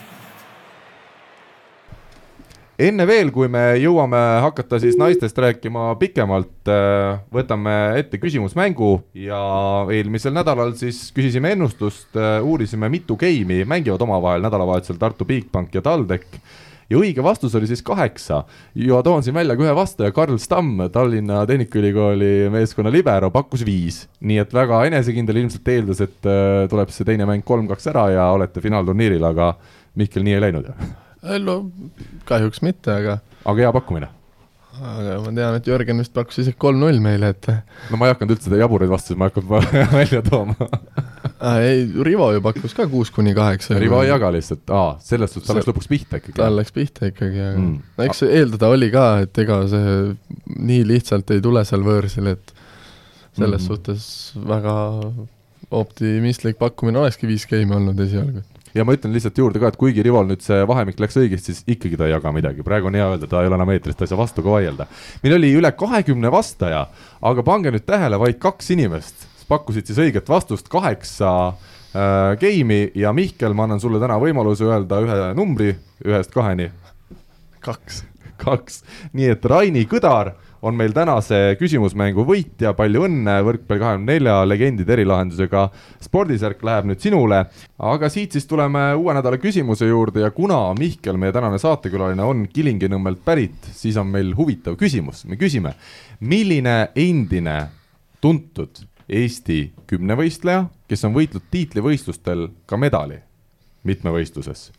[2.78, 9.40] enne veel, kui me jõuame hakata siis naistest rääkima pikemalt, äh, võtame ette küsimusmängu ja
[9.94, 15.82] eelmisel nädalal siis küsisime ennustust, äh, uurisime, mitu geimi mängivad omavahel nädalavahetusel Tartu Bigbank ja
[15.82, 16.38] TalTech
[16.88, 18.44] ja õige vastus oli siis kaheksa.
[18.76, 24.06] ja toon siin välja ka ühe vastaja, Karl Stamm, Tallinna Tehnikaülikooli meeskonna libero, pakkus viis.
[24.22, 28.30] nii et väga enesekindel, ilmselt eeldas, et äh, tuleb see teine mäng kolm-kaks ära ja
[28.38, 29.56] olete finaalturniiril, aga
[29.98, 30.74] Mihkel, nii ei läinud
[31.24, 31.58] no
[32.30, 34.12] kahjuks mitte, aga aga hea pakkumine?
[34.78, 37.48] aga ma tean, et Jörgen vist pakkus isegi kolm-null meile, et
[37.92, 40.70] no ma ei hakanud üldse jaburaid vastuseid, ma ei hakanud välja tooma
[41.62, 43.78] ei, Rivo ju pakkus ka kuus kuni kaheksa.
[43.80, 46.38] Rivo ei jaga lihtsalt, aa, selles suhtes ta läks lõpuks pihta ikkagi.
[46.40, 47.80] tal läks pihta ikkagi, aga mm.
[47.98, 49.96] no eks eeldada oli ka, et ega see
[50.58, 52.54] nii lihtsalt ei tule seal võõrsil, et
[53.38, 53.68] selles mm.
[53.68, 54.08] suhtes
[54.50, 54.76] väga
[55.78, 58.46] optimistlik pakkumine olekski viis geimi olnud esialgu
[58.78, 61.64] ja ma ütlen lihtsalt juurde ka, et kuigi Rival nüüd see vahemik läks õigesti, siis
[61.78, 64.06] ikkagi ta ei jaga midagi, praegu on hea öelda, ta ei ole enam eetris, ta
[64.06, 64.88] ei saa vastu ka vaielda.
[65.24, 66.86] meil oli üle kahekümne vastaja,
[67.22, 73.14] aga pange nüüd tähele, vaid kaks inimest pakkusid siis õiget vastust, kaheksa äh, game'i ja
[73.16, 75.74] Mihkel, ma annan sulle täna võimaluse öelda ühe numbri
[76.06, 76.72] ühest kaheni.
[77.64, 78.04] kaks.
[78.38, 78.84] kaks,
[79.18, 80.36] nii et Raini Kõdar
[80.68, 85.68] on meil tänase küsimusmängu võitja, palju õnne, võrkpalli kahekümne nelja legendide erilahendusega.
[86.04, 87.46] spordisärk läheb nüüd sinule.
[87.80, 92.48] aga siit siis tuleme uue nädala küsimuse juurde ja kuna Mihkel, meie tänane saatekülaline, on
[92.48, 95.74] Kilingi-Nõmmelt pärit, siis on meil huvitav küsimus, me küsime,
[96.20, 97.58] milline endine
[98.22, 103.22] tuntud Eesti kümnevõistleja, kes on võitnud tiitlivõistlustel ka medali
[103.88, 104.72] mitmevõistluses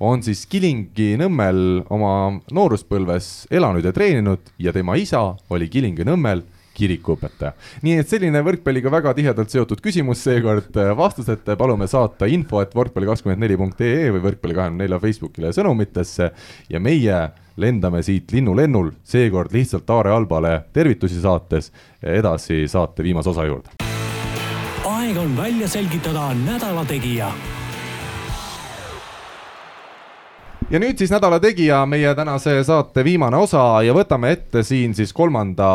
[0.00, 2.12] on siis Kilingi-Nõmmel oma
[2.52, 6.44] nooruspõlves elanud ja treeninud ja tema isa oli Kilingi-Nõmmel
[6.76, 7.54] kirikuõpetaja.
[7.82, 14.12] nii et selline võrkpalliga väga tihedalt seotud küsimus seekord, vastused palume saata info, et võrkpalli24.ee
[14.12, 16.30] või võrkpalli kahekümne nelja Facebookile sõnumitesse
[16.68, 17.22] ja meie
[17.56, 21.72] lendame siit linnulennul, seekord lihtsalt Aare Albale tervitusi saates
[22.02, 23.76] edasi saate viimase osa juurde.
[24.84, 27.32] aeg on välja selgitada nädala tegija
[30.70, 35.12] ja nüüd siis nädala tegija, meie tänase saate viimane osa ja võtame ette siin siis
[35.14, 35.68] kolmanda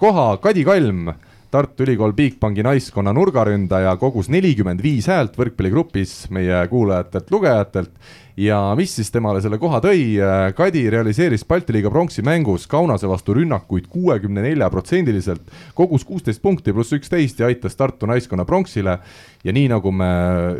[0.00, 1.12] koha, Kadi Kalm
[1.50, 7.94] Tartu Ülikool Bigbanki naiskonna nurgaründaja kogus nelikümmend viis häält võrkpalligrupis meie kuulajatelt-lugejatelt
[8.36, 10.18] ja mis siis temale selle koha tõi,
[10.58, 16.76] Kadi realiseeris Balti liiga pronksi mängus Kaunase vastu rünnakuid kuuekümne nelja protsendiliselt, kogus kuusteist punkti
[16.76, 18.98] pluss üksteist ja aitas Tartu naiskonna pronksile.
[19.40, 20.12] Ja nii nagu me,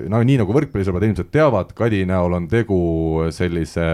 [0.09, 2.81] no nii nagu võrkpallisõbrad ilmselt teavad, Kadi näol on tegu
[3.29, 3.85] sellise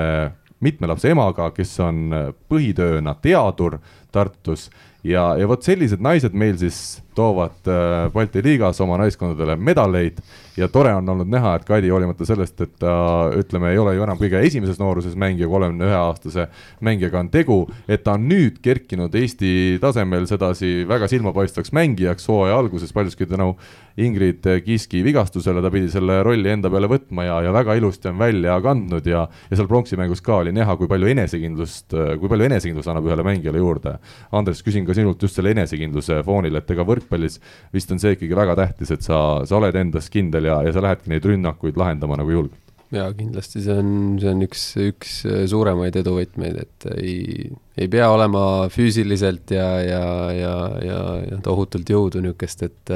[0.62, 2.07] mitme lapse emaga, kes on
[2.49, 3.80] põhitööna teadur
[4.14, 4.70] Tartus
[5.05, 6.78] ja, ja vot sellised naised meil siis
[7.14, 10.18] toovad äh, Balti liigas oma naiskondadele medaleid.
[10.57, 12.94] Ja tore on olnud näha, et Kadi hoolimata sellest, et ta
[13.34, 16.46] ütleme, ei ole ju enam kõige esimeses nooruses mängija, kolmekümne ühe aastase
[16.84, 17.59] mängijaga on tegu,
[17.90, 23.55] et ta on nüüd kerkinud Eesti tasemel sedasi väga silmapaistvaks mängijaks hooaja alguses paljuski tänu
[24.03, 28.18] Ingrid Kiiski vigastusele, ta pidi selle rolli enda peale võtma ja, ja väga ilusti on
[28.18, 32.49] välja kandnud ja, ja seal pronksi mängus ka oli näha, kui palju enesekindlust, kui palju
[32.49, 33.95] enesekindlust annab ühele mängijale juurde.
[34.34, 37.38] Andres, küsin ka sinult just selle enesekindluse foonil, et ega võrkpallis
[37.74, 40.82] vist on see ikkagi väga tähtis, et sa, sa oled endas kindel ja, ja sa
[40.82, 42.61] lähedki neid rünnakuid lahendama nagu julgelt
[42.95, 43.90] jaa, kindlasti see on,
[44.22, 45.14] see on üks, üks
[45.51, 52.22] suuremaid eduvõtmeid, et ei, ei pea olema füüsiliselt ja, ja, ja, ja, ja tohutult jõudu
[52.22, 52.95] niisugust, et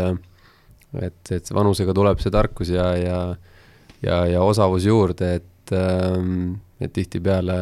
[0.96, 3.18] et, et vanusega tuleb see tarkus ja, ja,
[4.04, 7.58] ja, ja osavus juurde, et, ähm, et tihtipeale,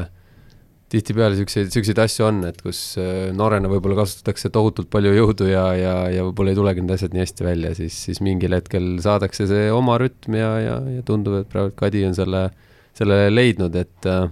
[0.92, 5.66] tihtipeale siukseid, siukseid asju on, et kus äh, noorena võib-olla kasutatakse tohutult palju jõudu ja,
[5.78, 9.48] ja, ja võib-olla ei tulegi need asjad nii hästi välja, siis, siis mingil hetkel saadakse
[9.50, 12.46] see oma rütm ja, ja, ja tundub, et praegu Kadi on selle,
[12.96, 14.26] selle leidnud, et, äh,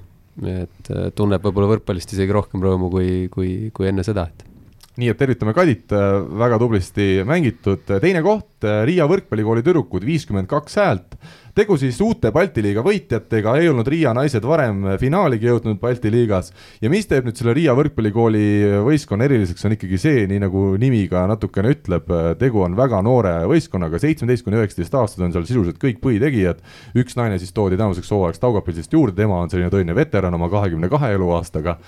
[0.55, 4.53] et äh, tunneb võib-olla võrkpallist isegi rohkem rõõmu kui, kui, kui enne seda, et
[5.01, 10.51] nii et tervitame Kadit, äh, väga tublisti mängitud, teine koht, äh, Riia võrkpallikooli tüdrukud, viiskümmend
[10.51, 11.18] kaks häält
[11.55, 16.50] tegu siis uute Balti liiga võitjatega, ei olnud Riia naised varem finaaligi jõudnud Balti liigas.
[16.82, 18.46] Ja mis teeb nüüd selle Riia võrkpallikooli
[18.86, 23.36] võistkonna eriliseks, on ikkagi see, nii nagu nimi ka natukene ütleb, tegu on väga noore
[23.50, 26.64] võistkonnaga, seitsmeteist kuni üheksateist aastased on seal sisuliselt kõik põhitegijad,
[26.98, 30.90] üks naine siis toodi tänavuseks hooajaks Taugapilsist juurde, tema on selline tõeline veteran oma kahekümne
[30.90, 31.78] kahe eluaastaga,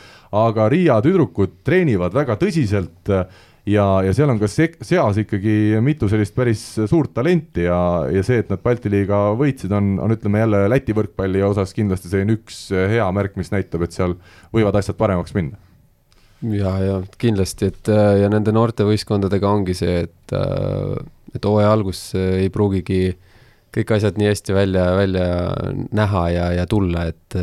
[0.46, 3.14] aga Riia tüdrukud treenivad väga tõsiselt
[3.66, 7.78] ja, ja seal on ka se-, seas ikkagi mitu sellist päris suurt talenti ja,
[8.12, 12.12] ja see, et nad Balti liiga võitsid, on, on ütleme jälle Läti võrkpalli osas kindlasti
[12.12, 14.16] selline üks hea märk, mis näitab, et seal
[14.54, 15.58] võivad asjad paremaks minna.
[16.52, 20.34] Ja, ja kindlasti, et ja nende noortevõistkondadega ongi see, et,
[21.34, 23.16] et hooaja algus ei pruugigi
[23.76, 25.26] kõik asjad nii hästi välja, välja
[25.96, 27.36] näha ja, ja tulla, et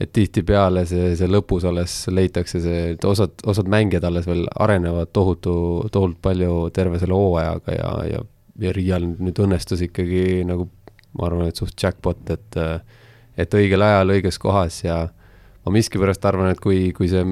[0.00, 5.12] et tihtipeale see, see lõpus alles leitakse see, et osad, osad mängijad alles veel arenevad
[5.12, 5.54] tohutu,
[5.92, 8.22] tohutult palju terve selle hooajaga ja, ja,
[8.66, 10.68] ja Riial nüüd õnnestus ikkagi nagu
[11.18, 12.60] ma arvan, et suht jackpot, et
[13.40, 14.96] et õigel ajal õiges kohas ja
[15.64, 17.24] ma miskipärast arvan, et kui, kui see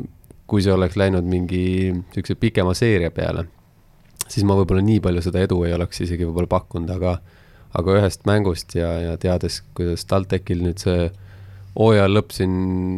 [0.51, 3.45] kui see oleks läinud mingi niisuguse pikema seeria peale,
[4.27, 7.19] siis ma võib-olla nii palju seda edu ei oleks isegi võib-olla pakkunud, aga
[7.79, 11.05] aga ühest mängust ja, ja teades, kuidas TalTechil nüüd see
[11.79, 12.53] hooaja lõpp siin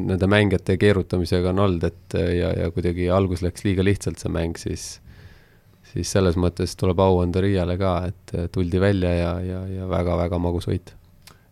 [0.08, 4.58] nende mängijate keerutamisega on olnud, et ja, ja kuidagi algus läks liiga lihtsalt see mäng,
[4.60, 4.94] siis
[5.92, 10.38] siis selles mõttes tuleb au anda Riiale ka, et tuldi välja ja, ja, ja väga-väga
[10.40, 10.94] magus võit.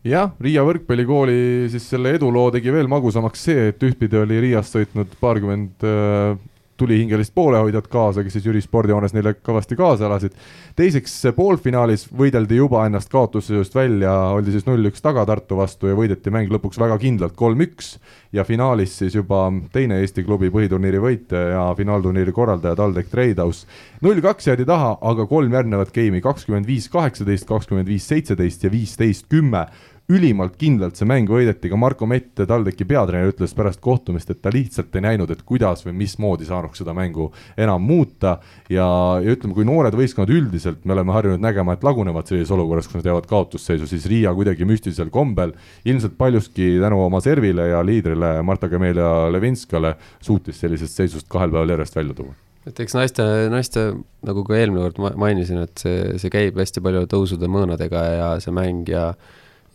[0.06, 5.12] Jah, Riia võrkpallikooli siis selle eduloo tegi veel magusamaks see, et ühtpidi oli Riiast sõitnud
[5.20, 6.38] paarkümmend äh,
[6.80, 10.36] tulihingelist poolehoidjat kaasa, kes siis Jüri spordihoones neile kõvasti kaasa elasid.
[10.76, 16.32] teiseks poolfinaalis võideldi juba ennast kaotusseisust välja, oldi siis null-üks taga Tartu vastu ja võideti
[16.32, 17.98] mäng lõpuks väga kindlalt kolm-üks
[18.32, 23.66] ja finaalis siis juba teine Eesti klubi põhiturniiri võitja ja finaalturniiri korraldaja TalTech Treidhaus.
[24.00, 29.28] null-kaks jäädi taha, aga kolm järgnevat geimi, kakskümmend viis, kaheksateist, kakskümmend viis, seitseteist ja viisteist,
[29.28, 29.66] kümme
[30.10, 34.52] ülimalt kindlalt see mäng võideti, ka Marko Mett, TalTechi peatreener, ütles pärast kohtumist, et ta
[34.52, 37.30] lihtsalt ei näinud, et kuidas või mismoodi saanuks seda mängu
[37.60, 38.36] enam muuta.
[38.68, 38.88] Ja,
[39.22, 43.00] ja ütleme, kui noored võistkonnad üldiselt, me oleme harjunud nägema, et lagunevad sellises olukorras, kus
[43.00, 45.54] nad jäävad kaotusseisu, siis Riia kuidagi müstilisel kombel,
[45.84, 51.76] ilmselt paljuski tänu oma servile ja liidrile Marta Camelia Levinskale suutis sellisest seisust kahel päeval
[51.76, 52.36] järjest välja tuua.
[52.68, 53.82] Et eks naiste, naiste,
[54.26, 58.52] nagu ka eelmine kord mainisin, et see, see käib hästi palju tõusude mõõnadega ja see
[58.52, 59.14] mäng ja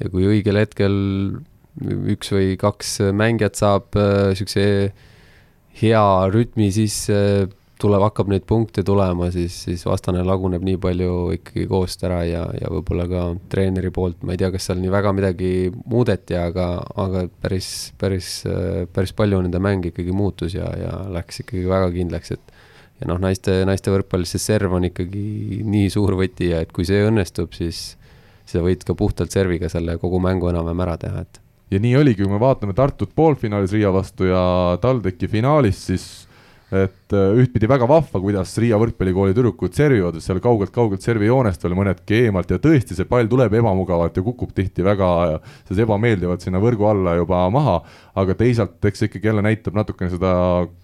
[0.01, 0.95] ja kui õigel hetkel
[2.15, 5.05] üks või kaks mängijat saab niisuguse äh,
[5.81, 7.17] hea rütmi sisse,
[7.81, 12.45] tuleb, hakkab neid punkte tulema, siis, siis vastane laguneb nii palju ikkagi koost ära ja,
[12.55, 15.51] ja võib-olla ka treeneri poolt, ma ei tea, kas seal nii väga midagi
[15.91, 16.69] muudeti, aga,
[17.03, 17.69] aga päris,
[17.99, 18.29] päris,
[18.95, 22.55] päris palju nende mäng ikkagi muutus ja, ja läks ikkagi väga kindlaks, et
[23.01, 26.87] ja noh, naiste, naiste võrkpallis see serv on ikkagi nii suur võti ja et kui
[26.87, 27.97] see õnnestub, siis
[28.45, 31.41] sa võid ka puhtalt serviga selle kogu mängu enam-vähem ära teha, et.
[31.73, 34.43] ja nii oligi, kui me vaatame Tartut poolfinaalis Riia vastu ja
[34.81, 36.07] TalTechi finaalis, siis
[36.73, 42.23] et äh, ühtpidi väga vahva, kuidas Riia võrkpallikooli tüdrukud servivad seal kaugelt-kaugelt servijoonest veel mõnedki
[42.25, 45.09] eemalt ja tõesti, see pall tuleb ebamugavalt ja kukub tihti väga
[45.67, 47.77] selles ebameeldivalt sinna võrgu alla juba maha,
[48.17, 50.33] aga teisalt eks see ikkagi jälle näitab natukene seda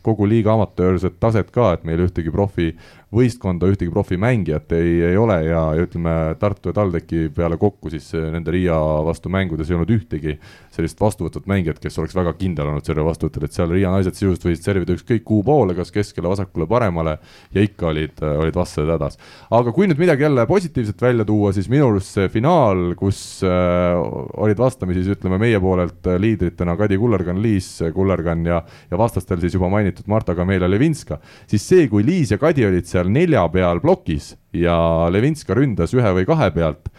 [0.06, 2.76] kogu liiga amatöörset taset ka, et meil ühtegi profi
[3.12, 8.08] võistkonda, ühtegi profimängijat ei, ei ole ja, ja ütleme, Tartu ja TalTechi peale kokku siis
[8.16, 10.38] nende Riia vastu mängudes ei olnud ühtegi
[10.72, 14.48] sellist vastuvõtvat mängijat, kes oleks väga kindel olnud servi vastuvõtul, et seal Riia naised sisuliselt
[14.48, 17.18] võisid servida ükskõik kuhu poole, kas keskele, vasakule, paremale
[17.52, 19.20] ja ikka olid, olid vastased hädas.
[19.52, 24.00] aga kui nüüd midagi jälle positiivset välja tuua, siis minu arust see finaal, kus äh,
[24.40, 29.58] olid vastamisi siis ütleme meie poolelt liidritena Kadi Kullergan, Liis Kullergan ja, ja vastastel siis
[29.58, 33.48] juba mainitud Marta Kamelia Levinska, siis see, kui Liis ja Kadi olid seal seal nelja
[33.50, 36.90] peal plokis ja Levinska ründas ühe või kahe pealt,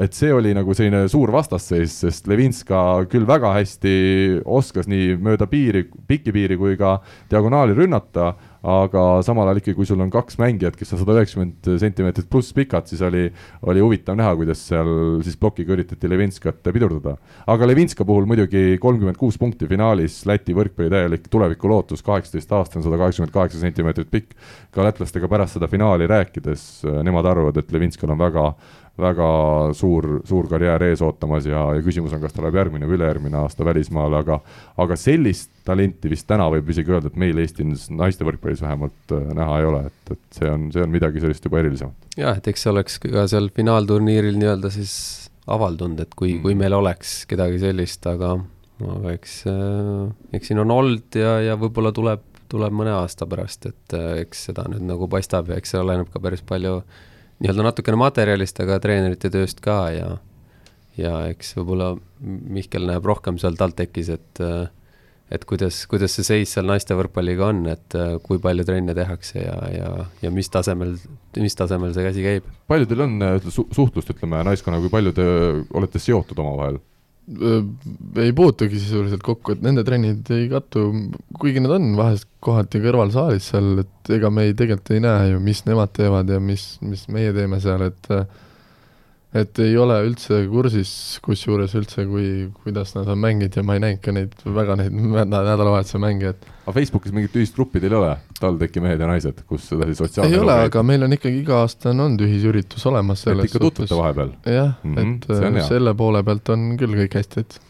[0.00, 5.46] et see oli nagu selline suur vastasseis, sest Levinska küll väga hästi oskas nii mööda
[5.46, 6.98] piiri, pikki piiri kui ka
[7.30, 8.32] diagonaali rünnata
[8.62, 12.54] aga samal ajal ikkagi, kui sul on kaks mängijat, kes on sada üheksakümmend sentimeetrit pluss
[12.54, 13.24] pikad, siis oli,
[13.66, 17.16] oli huvitav näha, kuidas seal siis plokiga üritati Levinskat pidurdada.
[17.50, 23.00] aga Levinska puhul muidugi kolmkümmend kuus punkti finaalis, Läti võrkpalli täielik tulevikulootus, kaheksateist aastane, sada
[23.00, 24.36] kaheksakümmend kaheksa sentimeetrit pikk.
[24.70, 28.54] ka lätlastega pärast seda finaali rääkides, nemad arvavad, et Levinskal on väga
[29.00, 29.26] väga
[29.76, 33.38] suur, suur karjäär ees ootamas ja, ja küsimus on, kas ta läheb järgmine või ülejärgmine
[33.40, 34.38] aasta välismaale, aga
[34.84, 39.30] aga sellist talenti vist täna võib isegi öelda, et meil Eestis naiste võrkpallis vähemalt äh,
[39.38, 42.10] näha ei ole, et, et see on, see on midagi sellist juba erilisemat.
[42.20, 44.96] jah, et eks see oleks ka seal finaalturniiril nii-öelda siis
[45.50, 48.34] avaldunud, et kui mm., kui meil oleks kedagi sellist, aga,
[48.84, 53.70] aga eks, äh, eks siin on olnud ja, ja võib-olla tuleb, tuleb mõne aasta pärast,
[53.72, 57.00] et äh, eks seda nüüd nagu paistab ja eks see oleneb ka päris palju äh,
[57.42, 60.12] nii-öelda natukene materjalist, aga treenerite tööst ka ja
[60.98, 64.42] ja eks võib-olla Mihkel näeb rohkem seal TalTechis, et
[65.32, 69.56] et kuidas, kuidas see seis seal naiste võrkpalliga on, et kui palju trenne tehakse ja,
[69.72, 70.98] ja, ja mis tasemel,
[71.40, 72.50] mis tasemel see käsi käib?
[72.68, 73.16] palju teil on
[73.48, 75.28] su suhtlust, ütleme, naiskonnaga, kui palju te
[75.80, 76.82] olete seotud omavahel?
[78.22, 80.86] Ei puutugi sisuliselt kokku, et nende trennid ei kattu,
[81.40, 85.42] kuigi nad on vahest kohati kõrvalsaalis seal, et ega me ei, tegelikult ei näe ju,
[85.44, 88.10] mis nemad teevad ja mis, mis meie teeme seal, et
[89.32, 90.90] et ei ole üldse kursis,
[91.24, 92.26] kusjuures üldse, kui,
[92.64, 96.48] kuidas nad on mänginud ja ma ei näinud ka neid, väga neid nädalavahetuse mänge, et
[96.62, 100.36] aga Facebookis mingit ühist gruppi teil ei ole, TalTechi mehed ja naised, kus sedasi sotsiaalne
[100.36, 103.64] ei ole, aga meil on ikkagi iga aasta on olnud ühisüritus olemas selles et ikka
[103.64, 104.34] tutvute vahepeal?
[104.44, 107.52] jah mm, -hmm, et äh, selle poole pealt on küll kõik hästi, et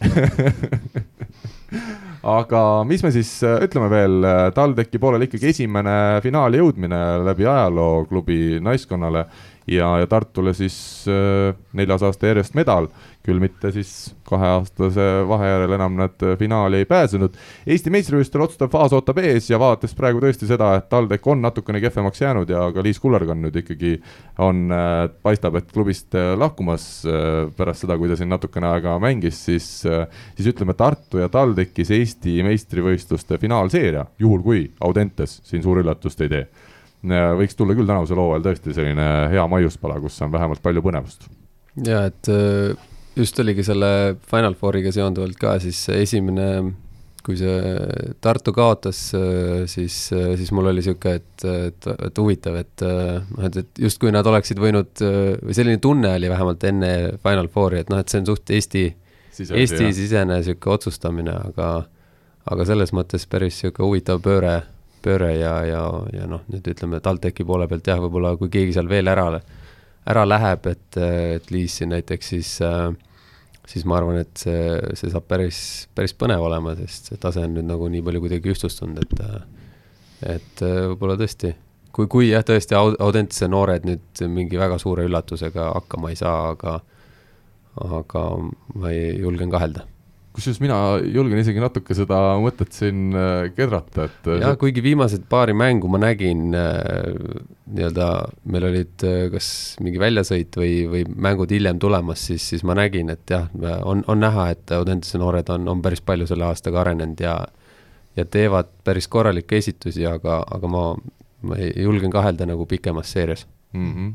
[2.23, 7.47] aga mis me siis äh, ütleme veel, äh, TalTechi poolel ikkagi esimene finaali jõudmine läbi
[7.47, 9.25] ajaloo klubi naiskonnale
[9.67, 10.75] ja, ja Tartule siis
[11.07, 12.89] äh, neljas aasta järjest medal,
[13.23, 17.37] küll mitte siis kaheaastase vahe järel enam nad finaali ei pääsenud.
[17.67, 21.79] Eesti meistrivõistlustel otsustav faas ootab ees ja vaadates praegu tõesti seda, et TalTech on natukene
[21.83, 23.93] kehvemaks jäänud ja ka Liis Kullergan nüüd ikkagi
[24.43, 26.89] on, äh, paistab, et klubist äh, lahkumas
[27.57, 29.67] pärast seda, kui ta siin natukene aega mängis, siis,
[30.35, 36.31] siis ütleme, Tartu ja TalTechis Eesti meistrivõistluste finaalseeria, juhul kui Audentes siin suur üllatust ei
[36.31, 36.45] tee
[37.03, 41.27] võiks tulla küll tänavusel hooajal tõesti selline hea maiuspala, kus on vähemalt palju põnevust.
[41.83, 42.77] ja et äh,
[43.17, 46.47] just oligi selle Final Fouriga seonduvalt ka siis esimene,
[47.23, 52.59] kui see Tartu kaotas, äh, siis, äh, siis mul oli niisugune, et, et, et huvitav,
[52.61, 55.03] et noh, et, et justkui nad oleksid võinud,
[55.43, 56.93] või selline tunne oli vähemalt enne
[57.23, 58.85] Final Fouri, et noh, et see on suht Eesti,
[59.33, 61.73] Eesti-sisene niisugune otsustamine, aga
[62.43, 64.61] aga selles mõttes päris niisugune huvitav pööre
[65.03, 65.83] pööre ja, ja,
[66.15, 69.27] ja noh, nüüd ütleme TalTechi poole pealt jah, võib-olla kui keegi seal veel ära,
[70.09, 72.53] ära läheb, et, et Liis siin näiteks, siis
[73.69, 74.63] siis ma arvan, et see,
[74.99, 75.59] see saab päris,
[75.95, 80.63] päris põnev olema, sest see tase on nüüd nagu nii palju kuidagi ühtlustunud, et et
[80.63, 81.51] võib-olla tõesti,
[81.95, 86.79] kui, kui jah, tõesti Audentse noored nüüd mingi väga suure üllatusega hakkama ei saa, aga
[87.83, 88.27] aga
[88.77, 89.87] ma ei, julgen kahelda
[90.33, 90.77] kusjuures mina
[91.13, 94.29] julgen isegi natuke seda mõtet siin äh, kedrata, et.
[94.29, 97.13] Äh, jah, kuigi viimased paari mängu ma nägin äh,
[97.73, 98.07] nii-öelda,
[98.53, 99.49] meil olid kas
[99.83, 103.47] mingi väljasõit või, või mängud hiljem tulemas, siis, siis ma nägin, et jah,
[103.85, 107.37] on, on näha, et Audentese noored on, on päris palju selle aastaga arenenud ja
[108.13, 110.83] ja teevad päris korralikke esitusi, aga, aga ma,
[111.49, 113.93] ma julgen kahelda nagu pikemas seerias mm.
[113.93, 114.13] -hmm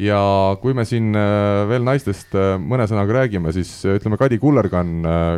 [0.00, 0.20] ja
[0.62, 4.92] kui me siin äh, veel naistest äh, mõne sõnaga räägime, siis äh, ütleme, Kadi Kullergan,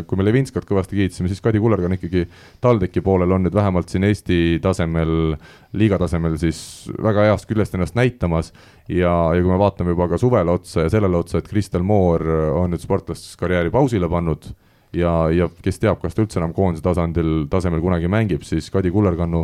[0.08, 2.24] kui me Levinskat kõvasti kiitsime, siis Kadi Kullergan ikkagi
[2.62, 5.34] TalTechi poolel on nüüd vähemalt siin Eesti tasemel,
[5.78, 6.62] liiga tasemel siis
[7.02, 8.52] väga heast küljest ennast näitamas.
[8.88, 12.24] Ja, ja kui me vaatame juba ka suvele otsa ja sellele otsa, et Kristel Moor
[12.58, 14.50] on nüüd sportlaskarjääri pausile pannud
[14.96, 18.92] ja, ja kes teab, kas ta üldse enam koondise tasandil, tasemel kunagi mängib, siis Kadi
[18.92, 19.42] Kullerkannu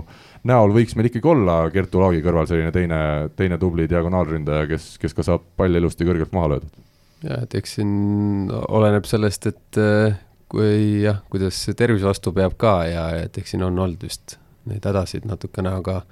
[0.49, 3.01] näol võiks meil ikkagi olla Kertu Laagi kõrval selline teine,
[3.39, 6.85] teine tubli diagonaalründaja, kes, kes ka saab palli ilusti kõrgelt maha löödud.
[7.25, 12.79] ja et eks siin oleneb sellest, et äh, kui jah, kuidas tervis vastu peab ka
[12.89, 14.39] ja et eks siin on olnud vist
[14.69, 16.03] neid hädasid natukene, aga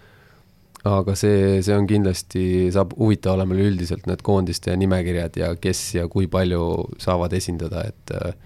[0.86, 2.42] aga see, see on kindlasti,
[2.74, 6.62] saab huvitav olema üleüldiselt need koondiste nimekirjad ja kes ja kui palju
[7.02, 8.36] saavad esindada, et äh,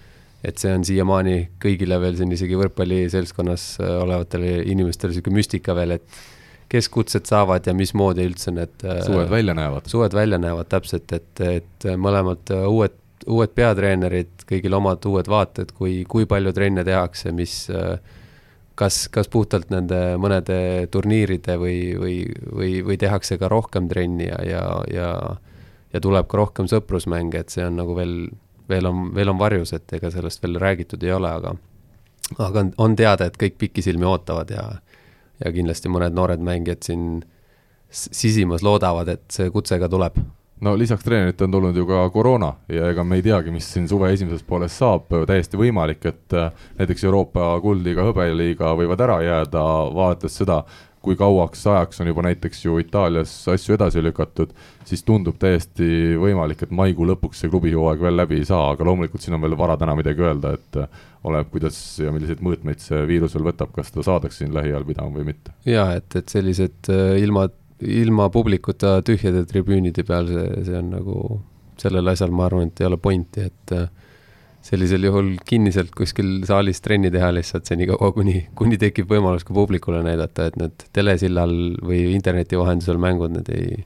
[0.44, 5.98] et see on siiamaani kõigile veel siin isegi võrkpalliseltskonnas äh, olevatele inimestele niisugune müstika veel,
[5.98, 6.20] et
[6.70, 9.90] kes kutset saavad ja mismoodi üldse need äh, suved välja näevad.
[9.90, 12.96] suved välja näevad täpselt, et, et mõlemad äh, uued,
[13.28, 17.66] uued peatreenerid, kõigil omad uued vaated, kui, kui palju trenne tehakse, mis
[18.80, 22.16] kas, kas puhtalt nende mõnede turniiride või, või,
[22.48, 25.10] või, või tehakse ka rohkem trenni ja, ja, ja
[25.90, 28.14] ja tuleb ka rohkem sõprusmänge, et see on nagu veel
[28.70, 31.54] veel on, veel on varjus, et ega sellest veel räägitud ei ole, aga
[32.38, 34.64] aga on, on teada, et kõik pikisilmi ootavad ja
[35.40, 37.22] ja kindlasti mõned noored mängijad siin
[37.90, 40.18] sisimas loodavad, et see kutse ka tuleb.
[40.60, 43.86] No lisaks treenerite on tulnud ju ka koroona ja ega me ei teagi, mis siin
[43.88, 49.62] suve esimeses pooles saab, täiesti võimalik, et äh, näiteks Euroopa kuldliiga, hõbeliiga võivad ära jääda,
[49.96, 50.60] vaadates seda,
[51.00, 54.52] kui kauaks ajaks on juba näiteks ju Itaalias asju edasi lükatud,
[54.84, 59.24] siis tundub täiesti võimalik, et maikuu lõpuks see klubihooaeg veel läbi ei saa, aga loomulikult
[59.24, 60.80] siin on veel vara täna midagi öelda, et
[61.24, 65.16] oleneb, kuidas ja milliseid mõõtmeid see viirus veel võtab, kas seda saadakse siin lähiajal pidama
[65.16, 65.54] või mitte.
[65.68, 67.46] jaa, et, et sellised äh, ilma,
[67.80, 71.16] ilma publikuta tühjade tribüünide peal, see, see on nagu,
[71.80, 73.88] sellel asjal ma arvan, et ei ole pointi, et äh,
[74.64, 80.02] sellisel juhul kinniselt kuskil saalis trenni teha lihtsalt senikaua, kuni, kuni tekib võimalus ka publikule
[80.04, 81.54] näidata, et need telesillal
[81.86, 83.82] või interneti vahendusel mängud, need ei,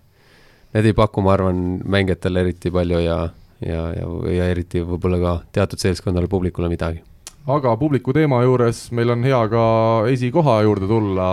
[0.75, 1.65] need ei paku, ma arvan,
[1.97, 3.19] mängijatele eriti palju ja,
[3.63, 7.05] ja, ja, ja eriti võib-olla ka teatud seltskonnale, publikule midagi.
[7.47, 9.65] aga publiku teema juures meil on hea ka
[10.11, 11.29] esikoha juurde tulla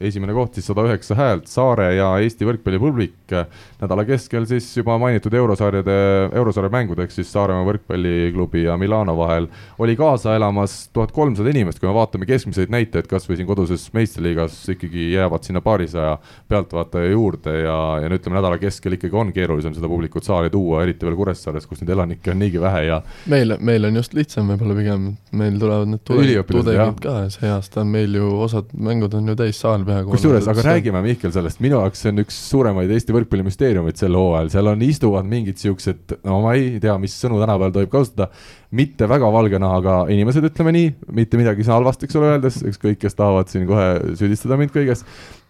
[0.00, 3.34] esimene koht siis sada üheksa häält, Saare ja Eesti võrkpallipublik
[3.80, 5.94] nädala keskel siis juba mainitud eurosarjade,
[6.34, 9.46] eurosarja mängud ehk siis Saaremaa võrkpalliklubi ja Milano vahel.
[9.78, 13.86] Oli kaasa elamas tuhat kolmsada inimest, kui me vaatame keskmiseid näitajaid, kas või siin koduses
[13.94, 16.16] meistriliigas ikkagi jäävad sinna paarisaja
[16.50, 20.82] pealtvaataja juurde ja, ja no ütleme, nädala keskel ikkagi on keerulisem seda publikut saali tuua,
[20.82, 24.50] eriti veel Kuressaares, kus neid elanikke on niigi vähe ja meil, meil on just lihtsam
[24.52, 29.30] võib-olla pigem, meil tulevad need tudengid, ka see aasta on meil ju osad mängud on
[29.30, 30.12] ju täis saal peaaegu.
[30.14, 34.50] kusjuures, aga räägime Mihkel sellest, minu jaoks see on üks suuremaid Eesti võrkpallimüsteeriumeid sel hooajal,
[34.54, 38.28] seal on, istuvad mingid siuksed, no ma ei tea, mis sõnu tänapäeval tohib kasutada,
[38.74, 43.18] mitte väga valge nahaga inimesed, ütleme nii, mitte midagi halvasti, eks ole, öeldes, ükskõik, kes
[43.18, 45.04] tahavad siin kohe süüdistada mind kõiges,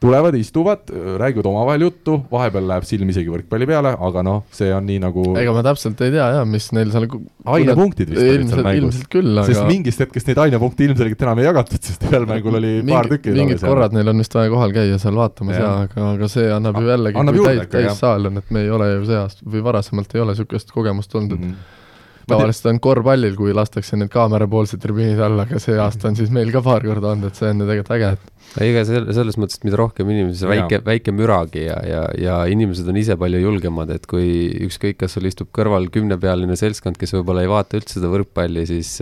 [0.04, 0.90] tulevad, istuvad,
[1.20, 5.26] räägivad omavahel juttu, vahepeal läheb silm isegi võrkpalli peale, aga noh, see on nii nagu
[5.40, 7.08] ega ma täpselt ei tea jah, mis neil seal
[7.56, 8.80] ainepunktid vist olid seal mängus.
[8.80, 12.60] ilmselt küll, aga sest mingist hetkest neid ainepunkte ilmselgelt enam ei jagatud, sest ühel mängul
[12.60, 15.62] oli mingi, paar tükki mingid korrad neil on vist vaja kohal käia seal vaatamas ja,
[15.64, 18.90] ja, aga, aga see annab ju jällegi, kui täis, täissaal on, et me ei ole
[18.92, 21.80] ju see aasta või varasemalt ei ole niisugust kogemust olnud, et mm -hmm
[22.28, 26.52] tavaliselt on korvpallil, kui lastakse need kaamerapoolsed tribüünid alla, aga see aasta on siis meil
[26.54, 29.58] ka paar korda olnud, et see on ju tegelikult äge, et ega selle, selles mõttes,
[29.58, 33.42] et mida rohkem inimesi, see väike, väike müragi ja, ja, ja inimesed on ise palju
[33.42, 34.28] julgemad, et kui
[34.68, 38.96] ükskõik, kas sul istub kõrval kümnepealine seltskond, kes võib-olla ei vaata üldse seda võrkpalli, siis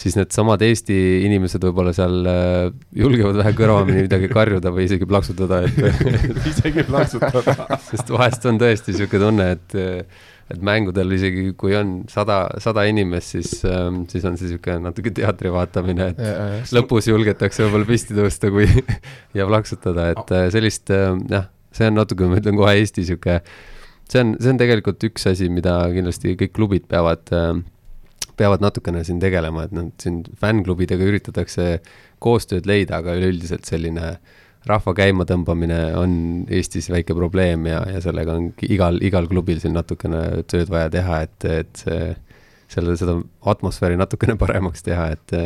[0.00, 2.26] siis needsamad Eesti inimesed võib-olla seal
[2.98, 5.78] julgevad vähe kõrvamini midagi karjuda või isegi plaksutada, et
[6.50, 7.68] isegi plaksutada.
[7.90, 9.76] sest vahest on tõesti niisugune tunne, et
[10.52, 15.12] et mängudel isegi kui on sada, sada inimest, siis ähm,, siis on see niisugune natuke
[15.16, 18.68] teatri vaatamine, et ja, ja, lõpus julgetakse võib-olla püsti tõusta, kui
[19.38, 23.40] ja plaksutada, et äh, sellist äh, jah, see on natuke, ma ütlen kohe Eesti niisugune,
[24.10, 27.54] see on, see on tegelikult üks asi, mida kindlasti kõik klubid peavad äh,
[28.36, 31.78] peavad natukene siin tegelema, et noh, siin fännklubidega üritatakse
[32.24, 36.12] koostööd leida, aga üleüldiselt selline äh, rahva käimatõmbamine on
[36.52, 41.20] Eestis väike probleem ja, ja sellega on igal, igal klubil siin natukene tööd vaja teha,
[41.26, 41.84] et, et
[42.72, 43.18] selle, seda
[43.52, 45.36] atmosfääri natukene paremaks teha, et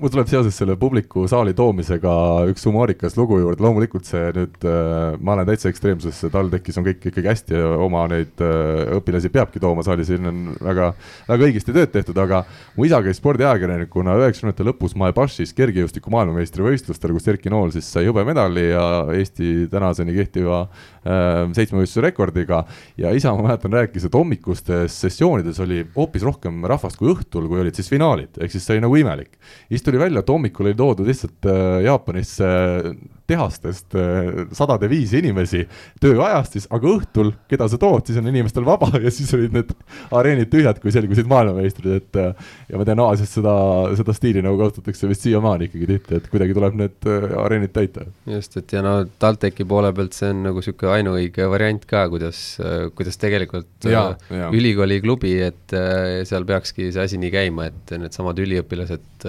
[0.00, 2.12] mul tuleb seoses selle publiku saali toomisega
[2.50, 7.06] üks humoorikas lugu juurde, loomulikult see nüüd äh,, ma olen täitsa ekstreemses, TalTechis on kõik
[7.10, 10.90] ikkagi hästi ja oma neid äh, õpilasi peabki tooma saali, siin on väga,
[11.30, 12.42] väga õigesti tööd tehtud, aga
[12.76, 18.68] mu isa käis spordiajakirjanikuna üheksakümnendate lõpus Maebašis kergejõustiku maailmameistrivõistlustel, kus Erki Nool siis sai hõbemedali
[18.68, 18.86] ja
[19.16, 20.66] Eesti tänaseni kehtiva
[21.06, 22.64] seitsmevõistluse rekordiga.
[23.00, 27.62] ja isa, ma mäletan, rääkis, et hommikustes sessioonides oli hoopis rohkem rahvast kui õhtul, kui
[27.62, 29.38] olid siis finaalid, ehk siis see oli nagu imelik
[29.86, 32.48] tuli välja, et hommikul oli toodud lihtsalt äh, Jaapanisse
[33.26, 35.64] tehastest äh, sadade viisi inimesi
[36.02, 39.72] tööajast siis, aga õhtul, keda sa tood, siis on inimestel vaba ja siis olid need
[40.14, 43.54] areenid tühjad, kui selgusid maailmameistrid, et äh, ja ma tean Aasias seda,
[43.98, 47.10] seda stiili nagu kasutatakse vist siiamaani ikkagi tihti, et kuidagi tuleb need
[47.42, 48.06] areenid täita.
[48.30, 52.40] just, et ja no TalTechi poole pealt see on nagu niisugune ainuõige variant ka, kuidas,
[52.98, 54.50] kuidas tegelikult ja, ja.
[54.54, 55.74] ülikooli klubi, et
[56.26, 59.26] seal peakski see asi nii käima, et needsamad üliõpilased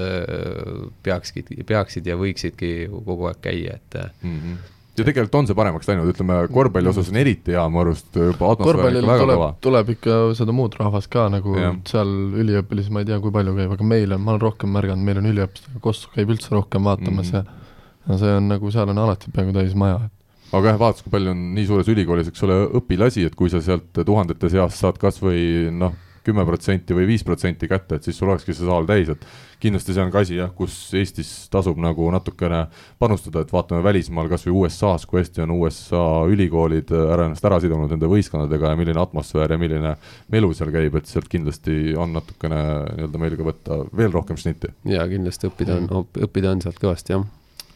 [1.06, 3.87] peakski, peaksid ja võiksidki kogu aeg käia, et
[4.24, 4.42] mm.
[4.42, 8.16] -hmm ja tegelikult on see paremaks läinud, ütleme korvpalli osas on eriti hea mu arust
[8.18, 9.50] juba väga tuleb, kõva.
[9.62, 11.70] tuleb ikka seda muud rahvast ka nagu ja.
[11.86, 15.06] seal üliõpilasi, ma ei tea, kui palju käib, aga meil on, ma olen rohkem märganud,
[15.06, 17.54] meil on üliõpilastega, Kossu käib üldse rohkem vaatamas mm -hmm.
[17.54, 17.68] ja
[18.08, 21.14] ja see on nagu, seal on alati peaaegu täis maja, et aga jah, vaadates, kui
[21.14, 25.00] palju on nii suures ülikoolis, eks ole, õpilasi, et kui sa sealt tuhandete seast saad
[25.02, 25.96] kas või noh,
[26.28, 29.24] kümme protsenti või viis protsenti kätte, et siis sul olekski see saal täis, et
[29.64, 32.66] kindlasti see on ka asi jah, kus Eestis tasub nagu natukene
[33.02, 37.62] panustada, et vaatame välismaal, kas või USA-s, kui hästi on USA ülikoolid ära ennast ära
[37.64, 39.96] sidunud nende võistkondadega ja milline atmosfäär ja milline
[40.34, 42.62] melu seal käib, et sealt kindlasti on natukene
[42.98, 44.74] nii-öelda meil ka võtta veel rohkem šnitti.
[44.94, 47.28] jaa, kindlasti õppida on, õppida on sealt kõvasti, jah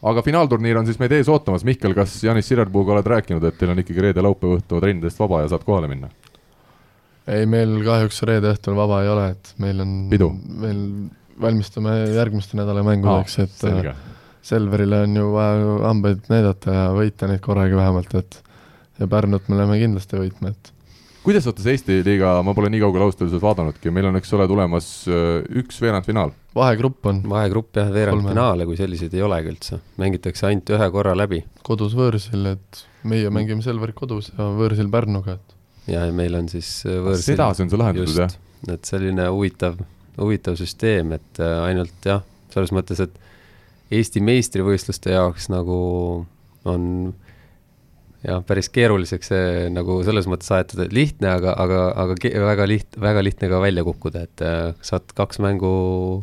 [0.01, 3.73] aga finaalturniir on siis meid ees ootamas, Mihkel, kas Janis Sirerpuuga oled rääkinud, et teil
[3.73, 6.09] on ikkagi reede-laupäeva õhtu trennidest vaba ja saad kohale minna?
[7.31, 10.81] Ei, meil kahjuks reede õhtul vaba ei ole, et meil on meil
[11.41, 13.95] valmistume järgmiste nädala mängudeks ah,, et selge.
[14.45, 18.39] Selverile on ju vaja hambaid näidata ja võita neid korraga vähemalt, et
[18.99, 20.71] ja Pärnut me läheme kindlasti võitma, et
[21.21, 24.47] kuidas vaatas Eesti liiga, ma pole nii kaugele ausalt öeldes vaadanudki, meil on, eks ole,
[24.49, 26.33] tulemas äh, üks veerandfinaal.
[26.57, 27.21] vahegrupp on.
[27.29, 31.43] vahegrupp jah, veerandfinaale kui selliseid ei olegi üldse, mängitakse ainult ühe korra läbi.
[31.67, 36.81] kodus võõrsil, et meie mängime Selverit kodus ja võõrsil Pärnuga, et ja meil on siis
[36.85, 38.35] äh, võõrsil sedasi on see lahendatud, jah?
[38.69, 39.79] et selline huvitav,
[40.19, 42.23] huvitav süsteem, et äh, ainult jah,
[42.53, 43.19] selles mõttes, et
[43.91, 45.77] Eesti meistrivõistluste jaoks nagu
[46.69, 46.83] on
[48.23, 52.15] jah, päris keeruliseks see nagu selles mõttes aetud, et lihtne, aga, aga, aga
[52.45, 55.73] väga liht-, väga lihtne ka välja kukkuda, et äh, saad kaks mängu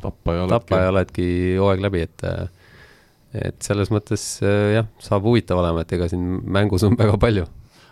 [0.05, 1.29] tappa ja oledki, tappa ja oledki
[1.59, 2.29] hooaeg läbi, et
[3.37, 7.45] et selles mõttes jah, saab huvitav olema, et ega siin mängus on väga palju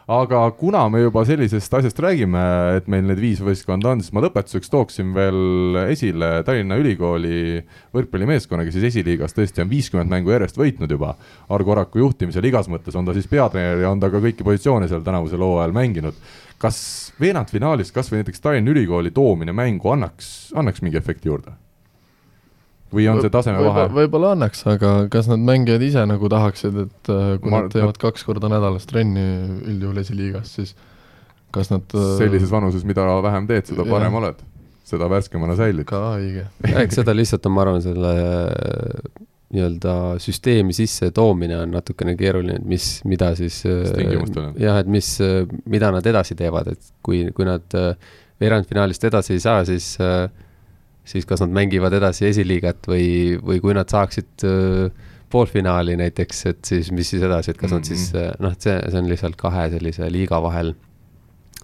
[0.07, 2.43] aga kuna me juba sellisest asjast räägime,
[2.79, 7.59] et meil need viis võistkonda on, siis ma lõpetuseks tooksin veel esile Tallinna Ülikooli
[7.97, 11.17] võrkpallimeeskonna, kes siis esiliigas tõesti on viiskümmend mängu järjest võitnud juba.
[11.51, 14.87] Argo Oraku juhtimisel igas mõttes, on ta siis peatreener ja on ta ka kõiki positsioone
[14.91, 16.27] seal tänavusel hooajal mänginud.
[16.57, 21.66] kas veerandfinaalis kasvõi näiteks Tallinna Ülikooli toomine mängu annaks, annaks mingi efekti juurde?
[22.95, 23.87] Või on see taseme vahe?
[23.95, 27.95] võib-olla annaks, aga kas nad mängijad ise nagu tahaksid, et äh, kui ma, nad teevad
[27.95, 28.03] nad...
[28.03, 29.25] kaks korda nädalas trenni
[29.67, 30.75] üldjuhul esiliigas, siis
[31.55, 34.19] kas nad äh, sellises vanuses, mida vähem teed, seda parem jah.
[34.21, 34.45] oled,
[34.87, 35.89] seda värskemana säilid.
[35.89, 36.49] ka õige.
[36.85, 38.13] eks seda lihtsalt on, ma arvan, selle
[39.57, 45.11] nii-öelda süsteemi sisse toomine on natukene keeruline, et mis, mida siis jah, et mis,
[45.71, 47.77] mida nad edasi teevad, et kui, kui nad
[48.43, 50.27] veerandfinaalist edasi ei saa, siis äh,
[51.07, 53.09] siis kas nad mängivad edasi esiliigat või,
[53.43, 57.77] või kui nad saaksid äh, poolfinaali näiteks, et siis mis siis edasi, et kas mm
[57.77, 57.81] -hmm.
[57.81, 60.75] nad siis äh, noh, et see, see on lihtsalt kahe sellise liiga vahel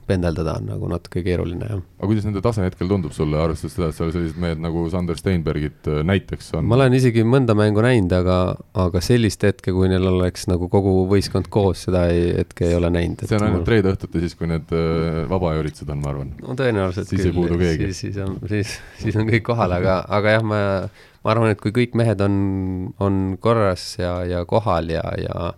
[0.07, 1.83] pendeldada on nagu natuke keeruline, jah.
[1.99, 5.19] aga kuidas nende tase hetkel tundub sulle, arvestades seda, et seal sellised mehed nagu Sander
[5.19, 6.67] Steinbergid äh, näiteks on?
[6.69, 8.39] ma olen isegi mõnda mängu näinud, aga,
[8.85, 12.91] aga sellist hetke, kui neil oleks nagu kogu võistkond koos, seda ei, hetke ei ole
[12.95, 13.25] näinud.
[13.29, 13.71] see on ainult mul...
[13.77, 16.35] reede õhtuti siis, kui need äh, vabaüritused on, ma arvan.
[16.43, 17.33] no tõenäoliselt siis küll.
[17.33, 17.91] ei puudu keegi.
[17.93, 20.63] siis, siis on, siis, siis on kõik kohal, aga, aga jah, ma,
[21.23, 22.39] ma arvan, et kui kõik mehed on,
[23.03, 25.53] on korras ja, ja kohal ja, ja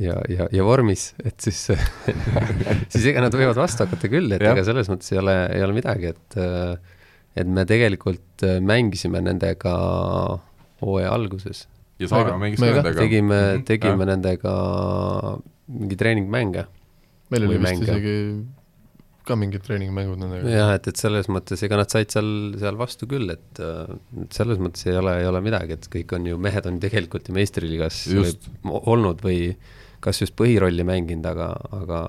[0.00, 1.60] ja, ja, ja vormis, et siis
[2.92, 4.54] siis ega nad võivad vastu hakata küll, et ja.
[4.54, 6.38] ega selles mõttes ei ole, ei ole midagi, et
[7.34, 9.74] et me tegelikult mängisime nendega
[10.84, 11.64] hooaja alguses.
[11.98, 12.98] ja Saaremaa mängis ka nendega?
[12.98, 13.64] tegime, mhm.
[13.70, 14.10] tegime ja.
[14.14, 14.52] nendega
[15.74, 16.66] mingi treeningmänge.
[17.30, 17.88] meil oli vist mänge.
[17.88, 18.18] isegi
[19.24, 20.50] ka mingid treeningmängud nendega.
[20.52, 22.28] jah, et, et selles mõttes, ega nad said seal,
[22.60, 26.28] seal vastu küll, et, et selles mõttes ei ole, ei ole midagi, et kõik on
[26.28, 28.04] ju, mehed on tegelikult ju meistriliigas
[28.74, 29.54] olnud või
[30.04, 31.50] kas just põhirolli mänginud, aga,
[31.80, 32.00] aga,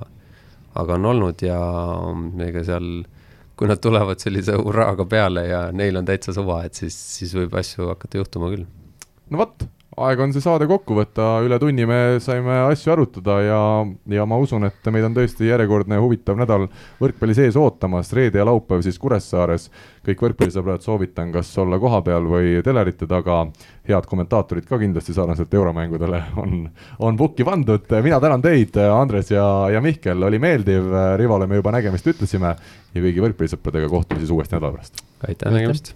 [0.82, 1.60] aga on olnud ja
[2.48, 2.90] ega seal,
[3.56, 7.56] kui nad tulevad sellise hurraaga peale ja neil on täitsa suva, et siis, siis võib
[7.56, 8.68] asju hakata juhtuma küll.
[9.32, 13.60] no vot aeg on see saade kokku võtta, üle tunni me saime asju arutada ja,
[14.12, 16.68] ja ma usun, et meid on tõesti järjekordne huvitav nädal
[17.00, 19.70] võrkpalli sees ootamas, reede ja laupäev siis Kuressaares.
[20.06, 23.46] kõik võrkpallisõbrad soovitan kas olla kohapeal või telerite taga.
[23.88, 26.70] head kommentaatorid ka kindlasti sarnaselt euromängudele on,
[27.00, 27.86] on pukki pandud.
[28.04, 32.56] mina tänan teid, Andres ja, ja Mihkel, oli meeldiv, Rivole me juba nägemist ütlesime
[32.94, 35.06] ja kõigi võrkpallisõpradega kohtume siis uuesti nädala pärast.
[35.28, 35.96] aitäh nägemist!